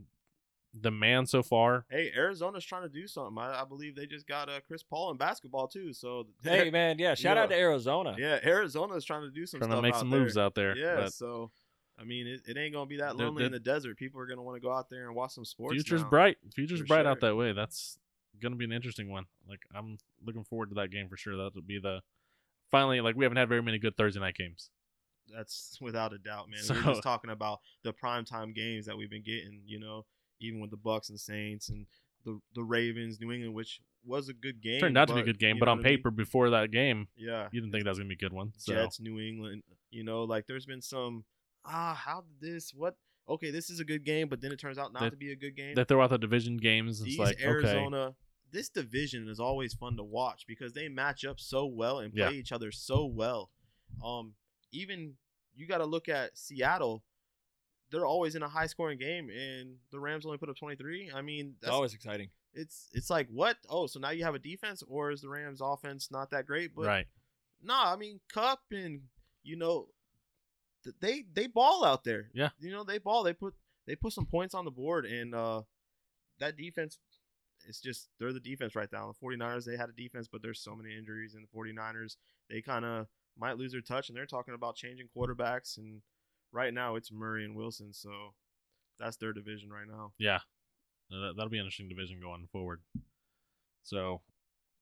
[0.74, 1.86] the man so far.
[1.89, 3.38] Hey, Arizona's trying to do something.
[3.38, 5.91] I, I believe they just got uh, Chris Paul in basketball too.
[5.93, 7.13] So Hey, man, yeah.
[7.13, 8.15] Shout out to Arizona.
[8.17, 10.19] yeah, Arizona's trying to do some Trying stuff to make out some there.
[10.22, 10.76] moves out there.
[10.78, 11.51] Yeah, but so
[11.99, 13.97] I mean, it, it ain't gonna be that They're- lonely in they're- the desert.
[13.97, 15.74] People are gonna want to go out there and watch some sports.
[15.74, 16.09] future's now.
[16.09, 16.38] bright.
[16.55, 17.51] Future's For bright out that way.
[17.51, 17.99] That's
[18.41, 19.26] gonna be an interesting one.
[19.47, 21.36] Like I'm looking forward to that game for sure.
[21.36, 21.99] That would be the
[22.72, 24.69] finally like we haven't had very many good Thursday night games.
[25.34, 26.61] That's without a doubt, man.
[26.63, 29.61] So- We're just talking about the primetime games that we've been getting.
[29.65, 30.05] You know,
[30.42, 31.86] even with the Bucs and Saints and
[32.26, 34.80] the the Ravens, New England, which was a good game.
[34.80, 35.98] Turned out to be a good game, but on what I mean?
[35.98, 38.52] paper before that game, yeah, you didn't think that was gonna be a good one.
[38.58, 39.64] So Jets, New England.
[39.92, 41.24] You know, like there's been some
[41.66, 42.74] ah, how did this?
[42.74, 42.96] What?
[43.30, 45.32] Okay, this is a good game, but then it turns out not They- to be
[45.32, 45.76] a good game.
[45.76, 47.00] they throw out the division games.
[47.00, 48.16] It's These like okay, Arizona,
[48.52, 52.24] this division is always fun to watch because they match up so well and play
[52.24, 52.32] Yeah.
[52.32, 53.50] each other so well.
[54.04, 54.34] Um,
[54.72, 55.14] even
[55.56, 57.04] you got to look at Seattle.
[57.92, 61.12] They're always in a high scoring game, and the Rams only put up 23.
[61.14, 62.30] I mean, It's that's, always exciting.
[62.54, 63.58] it's it's like what?
[63.70, 66.74] Oh, so now you have a defense, or is the Rams' offense not that great?
[66.76, 67.08] But right?
[67.64, 69.02] Nah, I mean Kupp and
[69.44, 69.88] you know
[71.00, 72.30] they they ball out there.
[72.34, 72.50] Yeah.
[72.60, 73.24] You know, they ball.
[73.24, 73.54] They put
[73.88, 75.62] they put some points on the board and uh
[76.39, 76.98] that defense
[77.68, 79.14] it's just they're the defense right now.
[79.22, 82.16] The 49ers they had a defense, but there's so many injuries in the 49ers.
[82.50, 86.02] They kind of might lose their touch and they're talking about changing quarterbacks and
[86.52, 88.10] right now it's Murray and Wilson, so
[88.99, 90.14] that's their division right now.
[90.20, 90.39] Yeah,
[91.10, 92.82] that, that'll be an interesting division going forward.
[93.84, 94.22] So,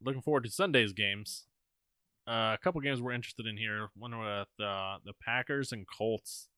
[0.04, 1.46] looking forward to Sunday's games.
[2.28, 3.88] Uh, a couple games we're interested in here.
[3.96, 6.50] One with uh, the Packers and Colts.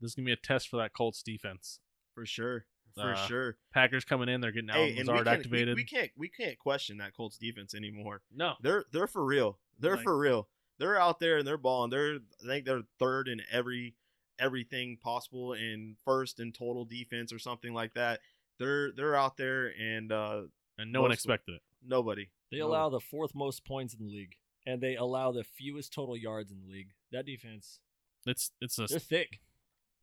[0.00, 1.78] This is gonna be a test for that Colts defense.
[2.14, 2.66] For sure.
[2.94, 3.56] For Uh, sure.
[3.74, 5.76] Packers coming in, they're getting Allen Hey, Lazard can, we, activated.
[5.76, 8.22] we can't we can't question that Colts defense anymore.
[8.34, 9.58] no, They're they're for real.
[9.78, 10.48] They're Like- for real.
[10.78, 11.90] They're out there and they're balling.
[11.90, 13.94] They're I think they're third in every
[14.38, 18.20] everything possible and first in total defense or something like that.
[18.58, 20.42] They're they're out there and uh
[20.78, 21.62] and no one most- expected it.
[21.82, 22.28] nobody.
[22.50, 22.66] They No.
[22.68, 26.52] allow the fourth most points in the league, and they allow the fewest total yards
[26.52, 26.90] in the league.
[27.10, 27.80] That defense,
[28.26, 28.86] It's it's a.
[28.86, 29.40] they're thick.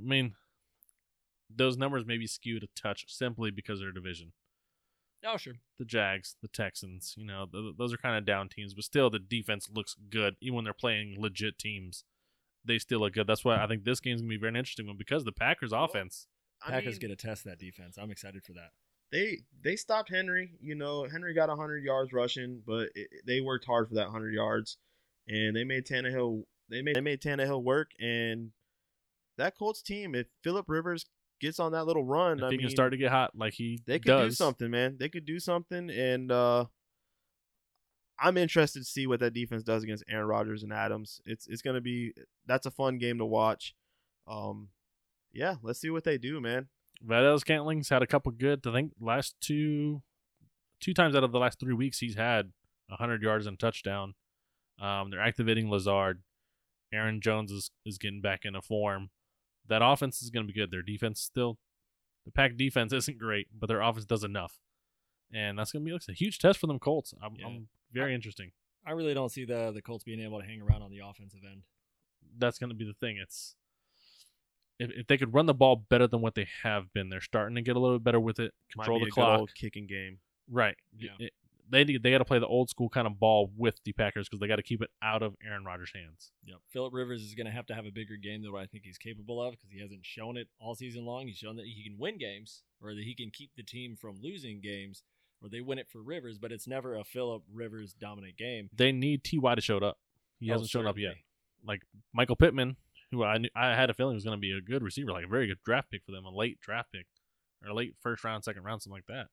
[0.01, 0.35] I mean,
[1.49, 4.33] those numbers may be skewed a touch simply because of their division.
[5.25, 5.53] Oh, sure.
[5.79, 9.09] the Jags, the Texans, you know, th- those are kind of down teams, but still
[9.09, 12.03] the defense looks good even when they're playing legit teams.
[12.65, 13.27] They still look good.
[13.27, 15.71] That's why I think this game's gonna be a very interesting one because the Packers
[15.73, 16.27] offense.
[16.65, 17.97] I Packers mean, get to test that defense.
[17.97, 18.69] I'm excited for that.
[19.11, 20.51] they they stopped Henry.
[20.61, 24.33] You know, Henry got 100 yards rushing, but it, they worked hard for that 100
[24.33, 24.77] yards,
[25.27, 26.43] and they made Tannehill.
[26.69, 28.51] They made they made Tannehill work, and
[29.37, 30.15] that Colts team.
[30.15, 31.05] If Philip Rivers
[31.43, 33.53] gets on that little run, If I he mean, can start to get hot like
[33.53, 34.95] he they could does, do something, man.
[34.99, 36.65] They could do something, and uh,
[38.19, 41.21] I'm interested to see what that defense does against Aaron Rodgers and Adams.
[41.25, 42.13] It's it's gonna be
[42.45, 43.75] that's a fun game to watch.
[44.27, 44.69] Um,
[45.33, 46.67] yeah, let's see what they do, man.
[47.01, 48.65] Valdes-Scantling's had a couple good.
[48.65, 50.01] I think last two,
[50.79, 52.53] two times out of the last three weeks he's had
[52.89, 54.13] hundred yards and touchdown.
[54.79, 56.21] Um, they're activating Lazard.
[56.93, 59.09] Aaron Jones is, is getting back into form.
[59.67, 60.71] That offense is going to be good.
[60.71, 61.57] Their defense still,
[62.25, 64.59] the pack defense isn't great, but their offense does enough,
[65.33, 67.13] and that's going to be looks a huge test for them Colts.
[67.21, 67.47] I'm, Yeah.
[67.47, 68.51] I'm very interesting.
[68.85, 71.39] I really don't see the the Colts being able to hang around on the offensive
[71.49, 71.61] end.
[72.37, 73.17] That's going to be the thing.
[73.17, 73.55] It's
[74.79, 77.55] if, if they could run the ball better than what they have been, they're starting
[77.55, 78.53] to get a little bit better with it.
[78.75, 79.39] Might Control be the a good clock.
[79.39, 80.19] old kicking game.
[80.49, 80.75] Right.
[80.97, 81.11] Yeah.
[81.19, 81.33] It-
[81.73, 84.27] they need, they got to play the old school kind of ball with the Packers
[84.29, 86.31] because they got to keep it out of Aaron Rodgers' hands.
[86.45, 86.57] Yep.
[86.71, 88.83] Philip Rivers is going to have to have a bigger game than what I think
[88.85, 91.27] he's capable of because he hasn't shown it all season long.
[91.27, 94.15] He's shown that he can win games or that he can keep the team from
[94.21, 95.03] losing games
[95.41, 98.69] or they win it for Rivers, but it's never a Philip Rivers dominant game.
[98.73, 99.97] They need Ty to show up.
[100.39, 101.15] He Oh, hasn't shown up yet.
[101.65, 101.81] Like
[102.13, 102.77] Michael Pittman,
[103.11, 105.25] who I knew, I had a feeling was going to be a good receiver, like
[105.25, 107.07] a very good draft pick for them, a late draft pick
[107.63, 109.27] or a late first round, second round, something like that.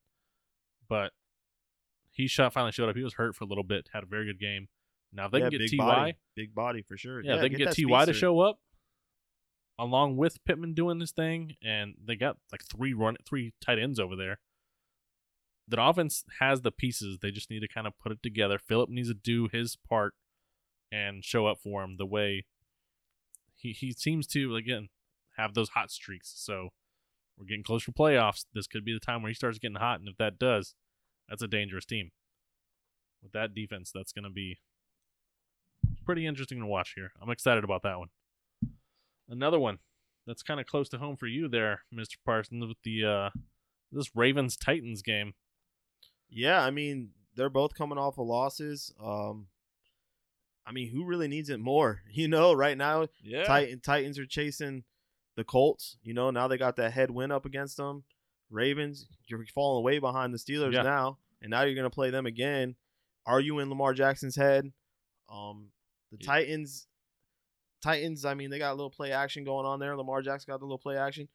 [0.89, 1.13] But
[2.21, 2.97] he shot finally showed up.
[2.97, 4.69] He was hurt for a little bit, had a very good game.
[5.13, 7.23] Now if they yeah, can get Ty, body, big body for sure.
[7.23, 8.61] yeah, they can get, that Ty to show up
[9.79, 13.99] along with Pittman doing this thing, and they got like three run three tight ends
[13.99, 14.39] over there.
[15.67, 17.19] The offense has the pieces.
[17.21, 18.59] They just need to kind of put it together.
[18.59, 20.15] Philip needs to do his part
[20.93, 22.45] and show up for him the way
[23.57, 24.89] he he seems to again
[25.37, 26.33] have those hot streaks.
[26.37, 26.71] So
[27.39, 28.45] we're getting closer to playoffs.
[28.53, 30.75] This could be the time where he starts getting hot, and if that does,
[31.31, 32.11] that's a dangerous team.
[33.23, 34.59] with that defense, that's going to be
[36.05, 37.13] pretty interesting to watch here.
[37.23, 38.09] I'm excited about that one.
[39.29, 39.79] Another one
[40.27, 42.17] that's kind of close to home for you there, Mr.
[42.25, 43.31] Parsons, with the uh,
[43.93, 45.35] this Ravens Titans game.
[46.29, 48.93] Yeah, I mean they're both coming off of losses.
[49.03, 49.47] Um,
[50.67, 52.01] I mean, who really needs it more?
[52.13, 53.45] You know, right now Yeah.
[53.45, 54.85] Titan, Titans are chasing
[55.37, 55.97] the Colts.
[56.03, 58.05] You know, now they got that head win up against them.
[58.51, 60.83] Ravens, you're falling way behind the Steelers Yeah.
[60.83, 62.77] now, and now you're going to play them again.
[63.27, 64.73] Are you in Lamar Jackson's head?
[65.29, 65.71] Um,
[66.11, 66.27] the Yeah.
[66.27, 66.87] Titans,
[67.83, 68.25] Titans.
[68.25, 69.97] I mean, they got a little play action going on there.
[69.97, 71.29] Lamar Jackson got the little play action.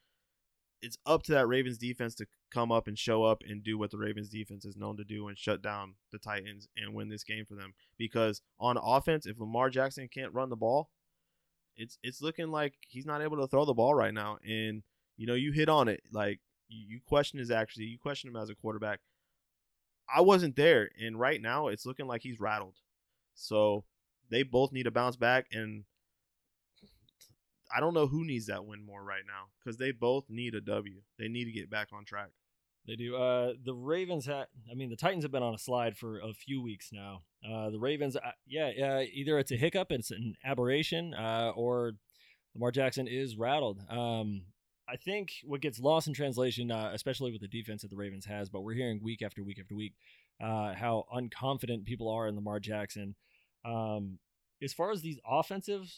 [0.82, 3.90] It's up to that Ravens defense to come up and show up and do what
[3.92, 7.24] the Ravens defense is known to do and shut down the Titans and win this
[7.24, 7.74] game for them.
[7.98, 10.90] Because on offense, if Lamar Jackson can't run the ball,
[11.78, 14.38] it's it's looking like he's not able to throw the ball right now.
[14.46, 14.84] And
[15.18, 16.02] you know, you hit on it.
[16.12, 19.00] Like you, question his actually, you question him as a quarterback.
[20.14, 22.76] I wasn't there, and right now it's looking like he's rattled.
[23.34, 23.84] So
[24.30, 25.84] they both need to bounce back, and
[27.76, 30.62] I don't know who needs that win more right now because they both need a
[30.62, 31.02] W.
[31.18, 32.30] They need to get back on track.
[32.88, 33.16] They do.
[33.16, 34.46] Uh, the Ravens had.
[34.72, 37.24] I mean, the Titans have been on a slide for a few weeks now.
[37.48, 41.94] Uh, the Ravens, uh, yeah, uh, either it's a hiccup, it's an aberration, uh, or
[42.54, 43.82] Lamar Jackson is rattled.
[43.90, 44.44] Um,
[44.88, 48.26] I think what gets lost in translation, uh, especially with the defense that the Ravens
[48.26, 49.94] has, but we're hearing week after week after week
[50.42, 53.16] uh, how unconfident people are in Lamar Jackson.
[53.64, 54.20] Um,
[54.62, 55.92] as far as these offensive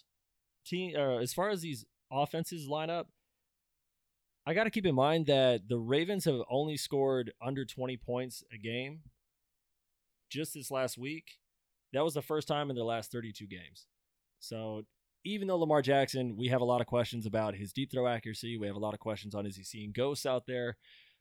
[0.65, 3.09] team, uh, as far as these offenses line up,
[4.45, 8.43] I got to keep in mind that the Ravens have only scored under 20 points
[8.53, 9.01] a game
[10.29, 11.39] just this last week.
[11.91, 13.87] That was the first time in their last 32 games.
[14.39, 14.85] So
[15.23, 18.57] even though Lamar Jackson, we have a lot of questions about his deep throw accuracy.
[18.57, 20.77] We have a lot of questions on is he seeing ghosts out there?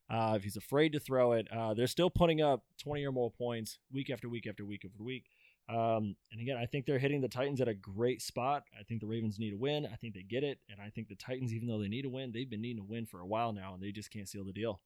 [0.08, 3.30] Uh, if he's afraid to throw it, uh, they're still putting up 20 or more
[3.30, 5.24] points week after week after week after week.
[5.68, 8.62] Um, and again, I think they're hitting the Titans at a great spot.
[8.78, 9.84] I think the Ravens need a win.
[9.84, 10.58] I think they get it.
[10.70, 12.84] And I think the Titans, even though they need a win, they've been needing a
[12.84, 14.80] win for a while now, and they just can't seal the deal.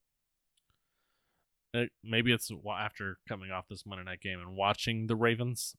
[2.02, 5.76] Maybe it's after coming off this Monday night game and watching the Ravens.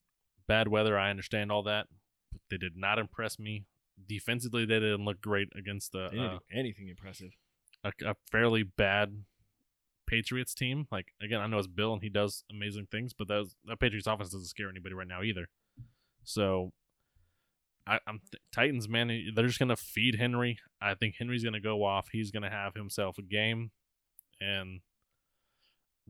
[0.47, 1.87] Bad weather, I understand all that,
[2.51, 3.65] they did not impress me.
[4.07, 7.31] Defensively, they didn't look great against the uh, anything impressive.
[7.83, 9.23] a, a fairly bad
[10.07, 10.87] Patriots team.
[10.91, 13.79] Like again, I know it's Bill and he does amazing things, but that was, that
[13.79, 15.47] Patriots offense doesn't scare anybody right now either.
[16.23, 16.71] So,
[17.87, 19.07] I, I'm th- Titans man.
[19.35, 20.59] They're just gonna feed Henry.
[20.81, 22.09] I think Henry's gonna go off.
[22.11, 23.71] He's gonna have himself a game,
[24.39, 24.81] and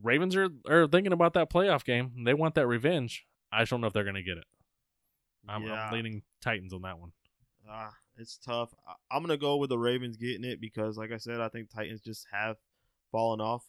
[0.02, 2.24] Ravens are are thinking about that playoff game.
[2.24, 3.24] They want that revenge.
[3.52, 4.44] I just don't know if they're gonna get it.
[5.48, 5.72] I'm, Yeah.
[5.86, 7.12] I'm leaning Titans on that one.
[7.68, 8.74] Ah, it's tough.
[8.86, 11.70] I- I'm gonna go with the Ravens getting it because, like I said, I think
[11.70, 12.56] Titans just have
[13.10, 13.64] fallen off.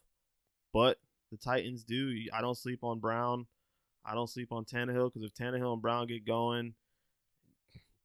[0.71, 0.99] But
[1.31, 2.15] the Titans do.
[2.33, 3.47] I don't sleep on Brown.
[4.05, 6.73] I don't sleep on Tannehill because if Tannehill and Brown get going,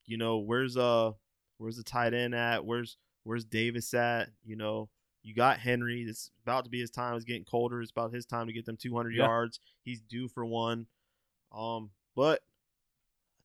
[0.07, 1.12] you know where's uh
[1.59, 2.64] where's the tight end at?
[2.64, 4.31] Where's where's Davis at?
[4.45, 4.89] You know
[5.23, 6.03] you got Henry.
[6.03, 7.16] It's about to be his time.
[7.16, 7.83] It's getting colder.
[7.83, 9.25] It's about his time to get them 200 Yeah.
[9.25, 9.61] yards.
[9.83, 10.87] He's due for one.
[11.53, 12.43] Um, but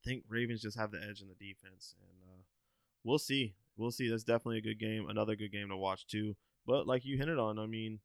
[0.04, 2.42] think Ravens just have the edge in the defense, and uh,
[3.04, 3.54] we'll see.
[3.76, 4.08] We'll see.
[4.08, 5.08] That's definitely a good game.
[5.08, 6.34] Another good game to watch too.
[6.66, 8.00] But like you hinted on, I mean,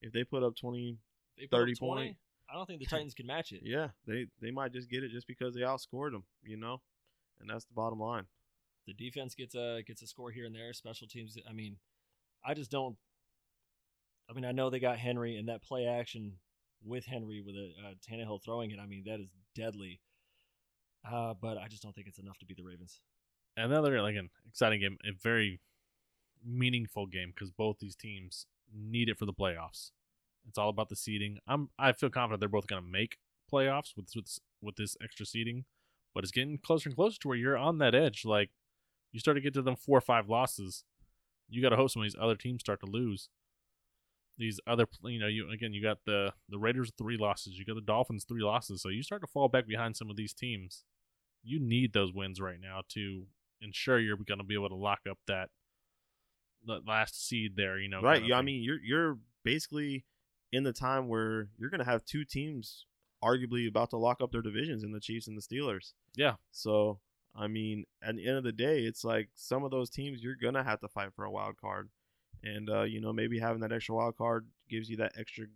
[0.00, 0.98] if they put up 20,
[1.38, 2.16] They put up 30 20, point.
[2.50, 3.60] I don't think the Titans can match it.
[3.64, 6.80] yeah, they they might just get it just because they outscored them, you know,
[7.40, 8.24] and that's the bottom line.
[8.86, 10.72] The defense gets a gets a score here and there.
[10.72, 11.36] Special teams.
[11.48, 11.76] I mean,
[12.44, 12.96] I just don't.
[14.28, 16.34] I mean, I know they got Henry and that play action
[16.84, 18.78] with Henry with a uh, Tannehill throwing it.
[18.80, 20.00] I mean, that is deadly.
[21.04, 23.00] Uh, but I just don't think it's enough to beat the Ravens.
[23.56, 25.60] another like an exciting game, a very
[26.44, 29.90] meaningful game because both these teams need it for the playoffs.
[30.48, 31.38] It's all about the seeding.
[31.46, 33.18] I'm I feel confident they're both going to make
[33.52, 35.64] playoffs with with with this extra seeding,
[36.14, 38.24] but it's getting closer and closer to where you're on that edge.
[38.24, 38.50] Like
[39.12, 40.84] you start to get to them four or five losses,
[41.48, 43.28] you got to hope some of these other teams start to lose.
[44.40, 47.74] These other, you know, you again, you got the the Raiders three losses, you got
[47.74, 50.84] the Dolphins three losses, so you start to fall back behind some of these teams.
[51.42, 53.26] You need those wins right now to
[53.60, 55.50] ensure you're going to be able to lock up that
[56.64, 57.78] the last seed there.
[57.78, 58.14] You know, right?
[58.14, 60.04] kind of Yeah, I mean, you're you're basically
[60.52, 62.86] in the time where you're gonna have two teams
[63.22, 65.92] arguably about to lock up their divisions in the Chiefs and the Steelers.
[66.16, 66.34] Yeah.
[66.50, 66.98] So
[67.36, 70.34] I mean, at the end of the day, it's like some of those teams you're
[70.34, 71.90] gonna have to fight for a wild card,
[72.42, 75.46] and uh, you know maybe having that extra wild card gives you that extra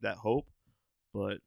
[0.00, 0.48] that hope,
[1.12, 1.38] but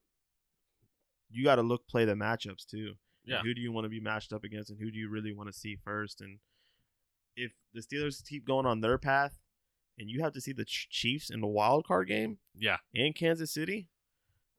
[1.29, 2.93] you got to look play the matchups too.
[3.25, 3.41] Yeah.
[3.41, 5.51] Who do you want to be matched up against, and who do you really want
[5.51, 6.21] to see first?
[6.21, 6.39] And
[7.35, 9.37] if the Steelers keep going on their path,
[9.99, 13.51] and you have to see the Chiefs in the wild card game yeah, in Kansas
[13.53, 13.89] City,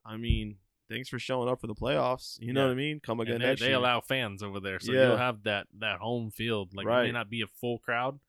[0.05, 2.37] I mean, thanks for showing up for the playoffs.
[2.39, 2.67] You know Yeah.
[2.67, 2.99] what I mean?
[2.99, 5.07] Come again And they, they allow fans over there, so Yeah.
[5.07, 6.75] you'll have that that home field.
[6.75, 8.19] Like it may not be a full crowd,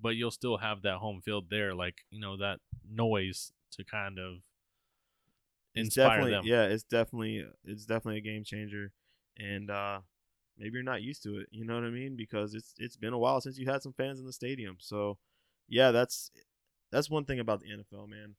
[0.00, 1.74] but you'll still have that home field there.
[1.74, 4.36] Like you know that noise to kind of
[5.74, 6.42] it's inspire definitely them.
[6.44, 8.92] yeah it's definitely it's definitely a game changer
[9.38, 10.00] and uh
[10.58, 13.12] maybe you're not used to it you know what i mean because it's it's been
[13.12, 15.18] a while since you had some fans in the stadium so
[15.68, 16.30] yeah that's
[16.90, 18.34] that's one thing about the nfl man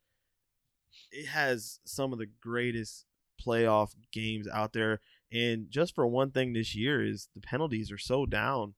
[1.11, 3.05] it has some of the greatest
[3.45, 4.99] playoff games out there
[5.31, 8.73] and just for one thing this year is the penalties are so down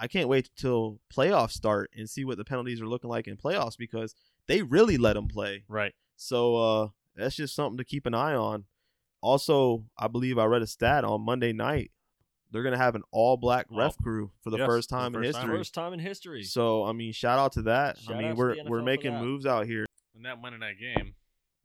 [0.00, 3.36] i can't wait till playoffs start and see what the penalties are looking like in
[3.36, 4.14] playoffs because
[4.46, 5.94] they really let them play Right.
[6.16, 8.64] so uh, that's just something to keep an eye on.
[9.20, 11.90] Also, I believe I read a stat on Monday night.
[12.52, 15.14] They're gonna have an all-black ref All- crew for the Yes, first for the time
[15.16, 15.42] in first time.
[15.42, 15.58] history.
[15.58, 16.42] First time in history.
[16.44, 17.98] So I mean, shout out to that.
[17.98, 19.84] Shout I out mean, we're we're making moves out here.
[20.14, 21.14] And that Monday night game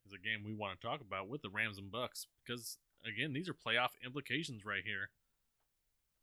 [0.06, 3.32] is a game we want to talk about with the Rams and Bucs because again,
[3.34, 5.10] these are playoff implications right here.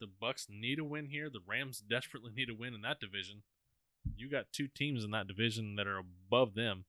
[0.01, 1.28] The Bucs need a win here.
[1.30, 3.42] The Rams desperately need a win in that division.
[4.16, 6.84] You got two teams in that division that are above them.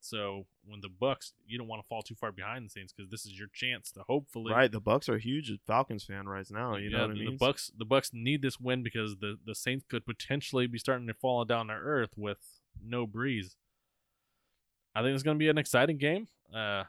[0.00, 3.10] So when the Bucs, you don't want to fall too far behind the Saints because
[3.10, 6.46] this is your chance to hopefully Right, the Bucs are a huge Falcons fan right
[6.50, 6.76] now.
[6.76, 7.36] You know yeah, what I mean?
[7.36, 11.06] the Bucs the Bucs need this win because the the Saints could potentially be starting
[11.08, 12.38] to fall down to earth with
[12.82, 13.56] no Brees.
[14.94, 16.28] I think it's going to be an exciting game.
[16.52, 16.84] Uh,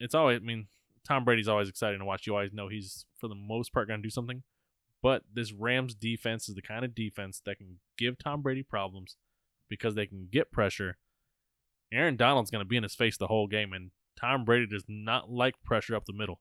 [0.00, 0.68] it's always I mean
[1.08, 2.26] Tom Brady's always exciting to watch.
[2.26, 4.42] You always know he's for the most part going to do something.
[5.02, 9.16] But this Rams defense is the kind of defense that can give Tom Brady problems
[9.68, 10.98] because they can get pressure.
[11.90, 14.84] Aaron Donald's going to be in his face the whole game, and Tom Brady does
[14.88, 16.40] not like pressure up the middle.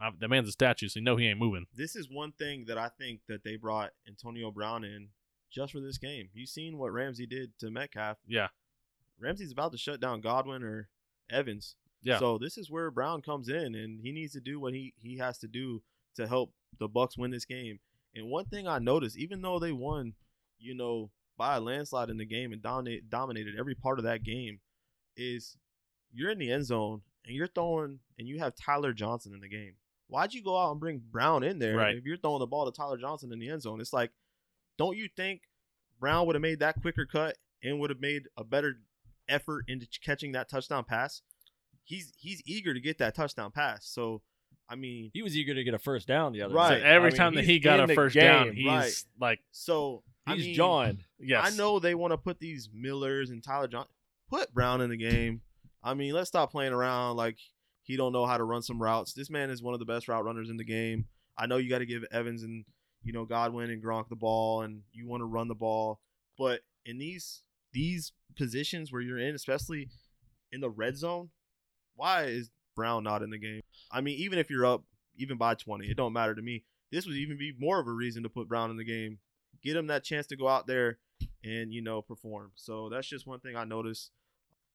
[0.00, 1.66] Uh, the man's a statue, so you know he ain't moving.
[1.74, 5.08] this is one thing that I think that they brought Antonio Brown in
[5.50, 6.28] just for this game.
[6.34, 8.18] You seen what Ramsey did to Metcalf?
[8.26, 8.48] Yeah.
[9.20, 10.88] Ramsey's about to shut down Godwin or
[11.30, 11.76] Evans.
[12.02, 12.18] Yeah.
[12.18, 15.18] So this is where Brown comes in, and he needs to do what he he
[15.18, 15.82] has to do
[16.16, 17.78] to help the Bucs win this game.
[18.14, 20.14] And one thing I noticed, even though they won,
[20.58, 24.22] you know, by a landslide in the game and dominate, dominated every part of that
[24.22, 24.60] game,
[25.16, 25.56] is
[26.12, 29.48] you're in the end zone and you're throwing and you have Tyler Johnson in the
[29.48, 29.74] game.
[30.08, 31.96] Why'd you go out and bring Brown in there Right.
[31.96, 33.80] if you're throwing the ball to Tyler Johnson in the end zone?
[33.80, 34.10] It's like,
[34.76, 35.42] don't you think
[35.98, 38.74] Brown would have made that quicker cut and would have made a better
[39.28, 41.22] effort into catching that touchdown pass?
[41.84, 43.86] He's he's eager to get that touchdown pass.
[43.86, 44.22] So,
[44.68, 46.80] I mean, he was eager to get a first down the other Right.
[46.80, 49.04] So every I mean, time that he got a first game, down, he's right.
[49.20, 50.98] like, so I He's mean, John.
[51.18, 53.86] yes, I know they want to put these Millers and Tyler John
[54.30, 55.40] put Brown in the game.
[55.82, 57.38] I mean, let's stop playing around like
[57.82, 59.12] he don't know how to run some routes.
[59.12, 61.06] This man is one of the best route runners in the game.
[61.36, 62.64] I know you got to give Evans and
[63.02, 66.00] you know Godwin and Gronk the ball, and you want to run the ball,
[66.38, 69.88] but in these these positions where you're in, especially
[70.52, 71.30] in the red zone,
[71.96, 73.62] why is Brown not in the game?
[73.90, 74.84] I mean, even if you're up
[75.16, 76.64] even by 20, it don't matter to me.
[76.90, 79.18] This would even be more of a reason to put Brown in the game.
[79.62, 80.98] Get him that chance to go out there
[81.44, 82.52] and you know perform.
[82.54, 84.10] So that's just one thing I noticed.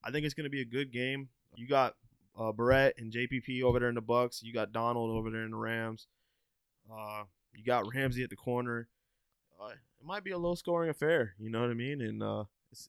[0.03, 1.29] I think it's going to be a good game.
[1.55, 1.95] You got
[2.39, 4.43] uh, Barrett and JPP over there in the Bucs.
[4.43, 6.07] You got Donald over there in the Rams.
[6.91, 8.87] Uh, you got Ramsey at the corner.
[9.59, 11.33] Uh, it might be a low scoring affair.
[11.39, 12.01] You know what I mean?
[12.01, 12.43] And uh,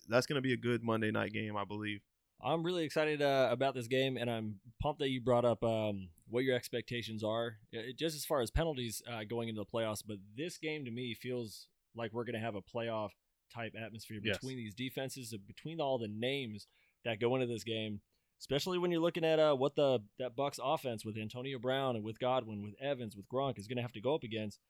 [0.08, 2.00] that's going to be a good Monday night game, I believe.
[2.42, 6.08] I'm really excited uh, about this game, and I'm pumped that you brought up um,
[6.28, 10.02] what your expectations are, uh, just as far as penalties uh, going into the playoffs.
[10.06, 11.66] But this game to me feels
[11.96, 13.10] like we're going to have a playoff
[13.52, 14.38] type atmosphere Yes.
[14.38, 16.66] between these defenses, between all the names
[17.04, 18.00] that go into this game.
[18.40, 22.04] Especially when you're looking at uh, what the that Bucs offense with Antonio Brown and
[22.04, 24.60] with Godwin, with Evans, with Gronk is going to have to go up against.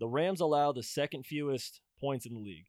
[0.00, 2.68] The Rams allow the second fewest points in the league.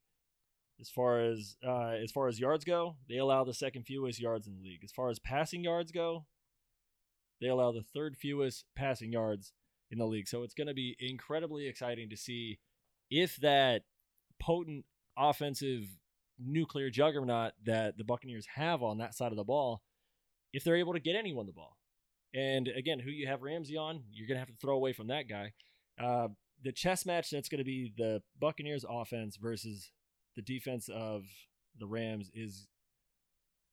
[0.80, 4.48] As far as uh, as far as yards go, they allow the second fewest yards
[4.48, 4.84] in the league.
[4.84, 6.26] As far as passing yards go,
[7.40, 9.54] they allow the third fewest passing yards
[9.92, 10.28] in the league.
[10.28, 12.60] So it's going to be incredibly exciting to see
[13.10, 13.84] if that
[14.42, 14.86] potent
[15.18, 15.84] offensive
[16.40, 19.84] nuclear juggernaut that the Buccaneers have on that side of the ball,
[20.52, 21.78] if they're able to get anyone the ball.
[22.34, 25.08] And again, who you have Ramsey on, you're going to have to throw away from
[25.08, 25.54] that guy.
[26.02, 26.30] Uh,
[26.64, 29.92] the chess match that's going to be the Buccaneers offense versus
[30.36, 31.24] the defense of
[31.80, 32.68] the Rams is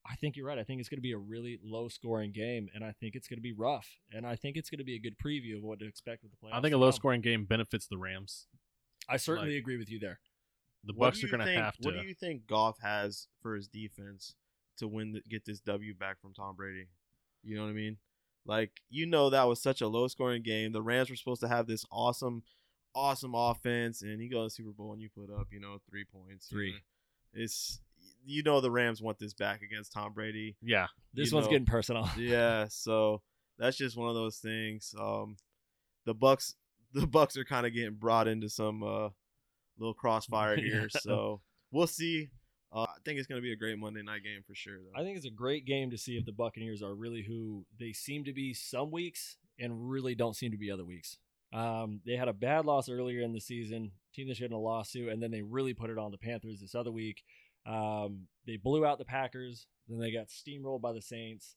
[0.07, 0.59] I think you're right.
[0.59, 3.29] I think it's going to be a really low scoring game and I think it's
[3.29, 3.87] going to be rough.
[4.13, 6.33] And I think it's going to be a good preview of what to expect with
[6.33, 6.59] the playoffs.
[6.59, 8.47] I think a low scoring game benefits the Rams.
[9.09, 10.21] I certainly like- agree with you there.
[10.85, 11.89] The Bucs are you going to have to.
[11.89, 14.35] What do you think Goff has for his defense
[14.79, 16.87] to win, the, get this W back from Tom Brady?
[17.43, 17.99] You know what I mean?
[18.47, 20.73] Like you know that was such a low scoring game.
[20.73, 22.43] The Rams were supposed to have this awesome,
[22.95, 25.79] awesome offense, and you go to the Super Bowl and you put up, you know,
[25.89, 26.49] three points.
[26.51, 26.73] you Three.
[26.73, 26.79] know.
[27.35, 27.81] It's
[28.25, 30.57] you know the Rams want this back against Tom Brady.
[30.63, 31.53] yeah, This You one's know.
[31.53, 32.09] getting personal.
[32.19, 33.23] Yeah, so
[33.59, 34.95] that's just one of those things.
[34.99, 35.37] Um,
[36.07, 36.55] the Bucs,
[36.93, 39.09] the Bucs are kind of getting brought into some uh,
[39.79, 41.01] little crossfire here, Yeah.
[41.01, 42.31] so we'll see.
[42.73, 44.79] Uh, I think it's going to be a great Monday night game for sure.
[44.79, 45.01] Though.
[45.01, 47.93] I think it's a great game to see if the Buccaneers are really who they
[47.93, 51.19] seem to be some weeks and really don't seem to be other weeks.
[51.53, 54.57] Um, they had a bad loss earlier in the season, team that should have a
[54.57, 57.23] lawsuit, and then they really put it on the Panthers this other week.
[57.67, 61.57] Um, they blew out the Packers, then they got steamrolled by the Saints.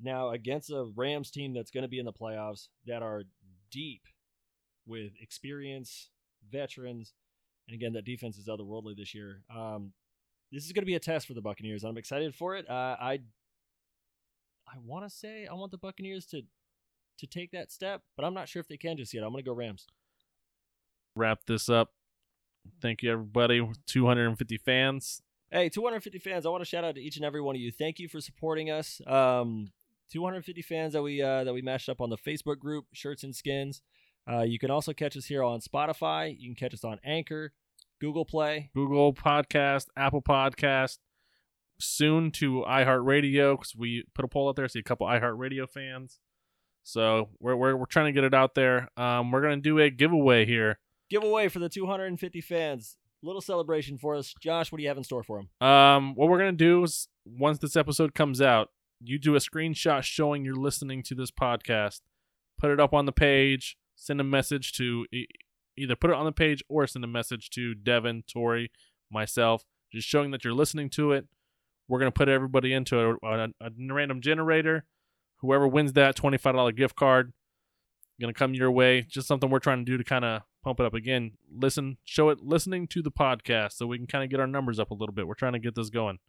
[0.00, 3.24] Now against a Rams team that's going to be in the playoffs that are
[3.70, 4.02] deep
[4.86, 6.10] with experience,
[6.50, 7.14] veterans,
[7.68, 9.42] and again that defense is otherworldly this year.
[9.54, 9.92] Um,
[10.50, 11.84] this is going to be a test for the Buccaneers.
[11.84, 12.68] I'm excited for it.
[12.68, 13.20] Uh, I
[14.66, 16.42] I want to say I want the Buccaneers to
[17.18, 19.22] to take that step, but I'm not sure if they can just yet.
[19.24, 19.86] I'm going to go Rams.
[21.14, 21.92] Wrap this up.
[22.80, 23.66] Thank you, everybody.
[23.86, 25.22] 250 fans.
[25.50, 26.46] Hey, 250 fans!
[26.46, 27.70] I want to shout out to each and every one of you.
[27.70, 29.02] Thank you for supporting us.
[29.06, 29.70] Um,
[30.10, 33.36] 250 fans that we uh, that we matched up on the Facebook group Shirts and
[33.36, 33.82] Skins.
[34.30, 36.34] Uh, you can also catch us here on Spotify.
[36.38, 37.52] You can catch us on Anchor,
[38.00, 38.70] Google Play.
[38.74, 40.98] Google Podcast, Apple Podcast,
[41.78, 44.68] soon to iHeartRadio because we put a poll out there.
[44.68, 46.18] See a couple iHeartRadio fans.
[46.82, 48.88] So we're, we're, we're trying to get it out there.
[48.96, 50.78] Um, we're gonna do a giveaway here.
[51.10, 52.96] Giveaway for the 250 fans.
[53.22, 54.34] Little celebration for us.
[54.40, 55.66] Josh, what do you have in store for them?
[55.68, 58.70] Um, what we're gonna do is once this episode comes out,
[59.00, 62.00] you do a screenshot showing you're listening to this podcast,
[62.58, 65.26] put it up on the page, send a message to e-
[65.76, 68.70] either put it on the page or send a message to Devin, Tori,
[69.10, 71.26] myself, just showing that you're listening to it.
[71.88, 74.84] We're gonna put everybody into a, a, a random generator.
[75.42, 77.32] Whoever wins that twenty-five dollar gift card,
[78.20, 79.02] gonna come your way.
[79.02, 81.32] Just something we're trying to do to kind of pump it up again.
[81.52, 84.78] Listen, show it listening to the podcast so we can kind of get our numbers
[84.78, 85.26] up a little bit.
[85.26, 86.20] We're trying to get this going.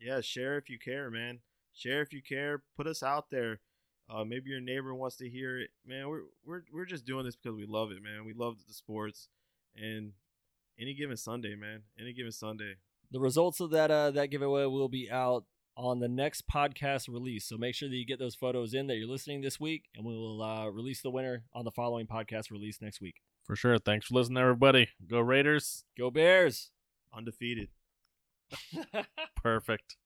[0.00, 1.40] Yeah, share if you care, man.
[1.74, 2.62] Share if you care.
[2.76, 3.60] Put us out there.
[4.10, 6.08] Uh, maybe your neighbor wants to hear it, man.
[6.08, 8.24] We're we're we're just doing this because we love it, man.
[8.24, 9.28] We love the sports,
[9.76, 10.12] and
[10.78, 11.82] any given Sunday, man.
[12.00, 12.76] Any given Sunday.
[13.10, 15.44] The results of that uh, that giveaway will be out
[15.76, 17.46] on the next podcast release.
[17.46, 20.04] So make sure that you get those photos in that you're listening this week, and
[20.04, 23.16] we will uh, release the winner on the following podcast release next week.
[23.44, 23.78] For sure.
[23.78, 24.88] Thanks for listening, everybody.
[25.06, 25.84] Go Raiders.
[25.98, 26.70] Go Bears!
[27.14, 27.68] Undefeated.
[29.36, 29.96] Perfect.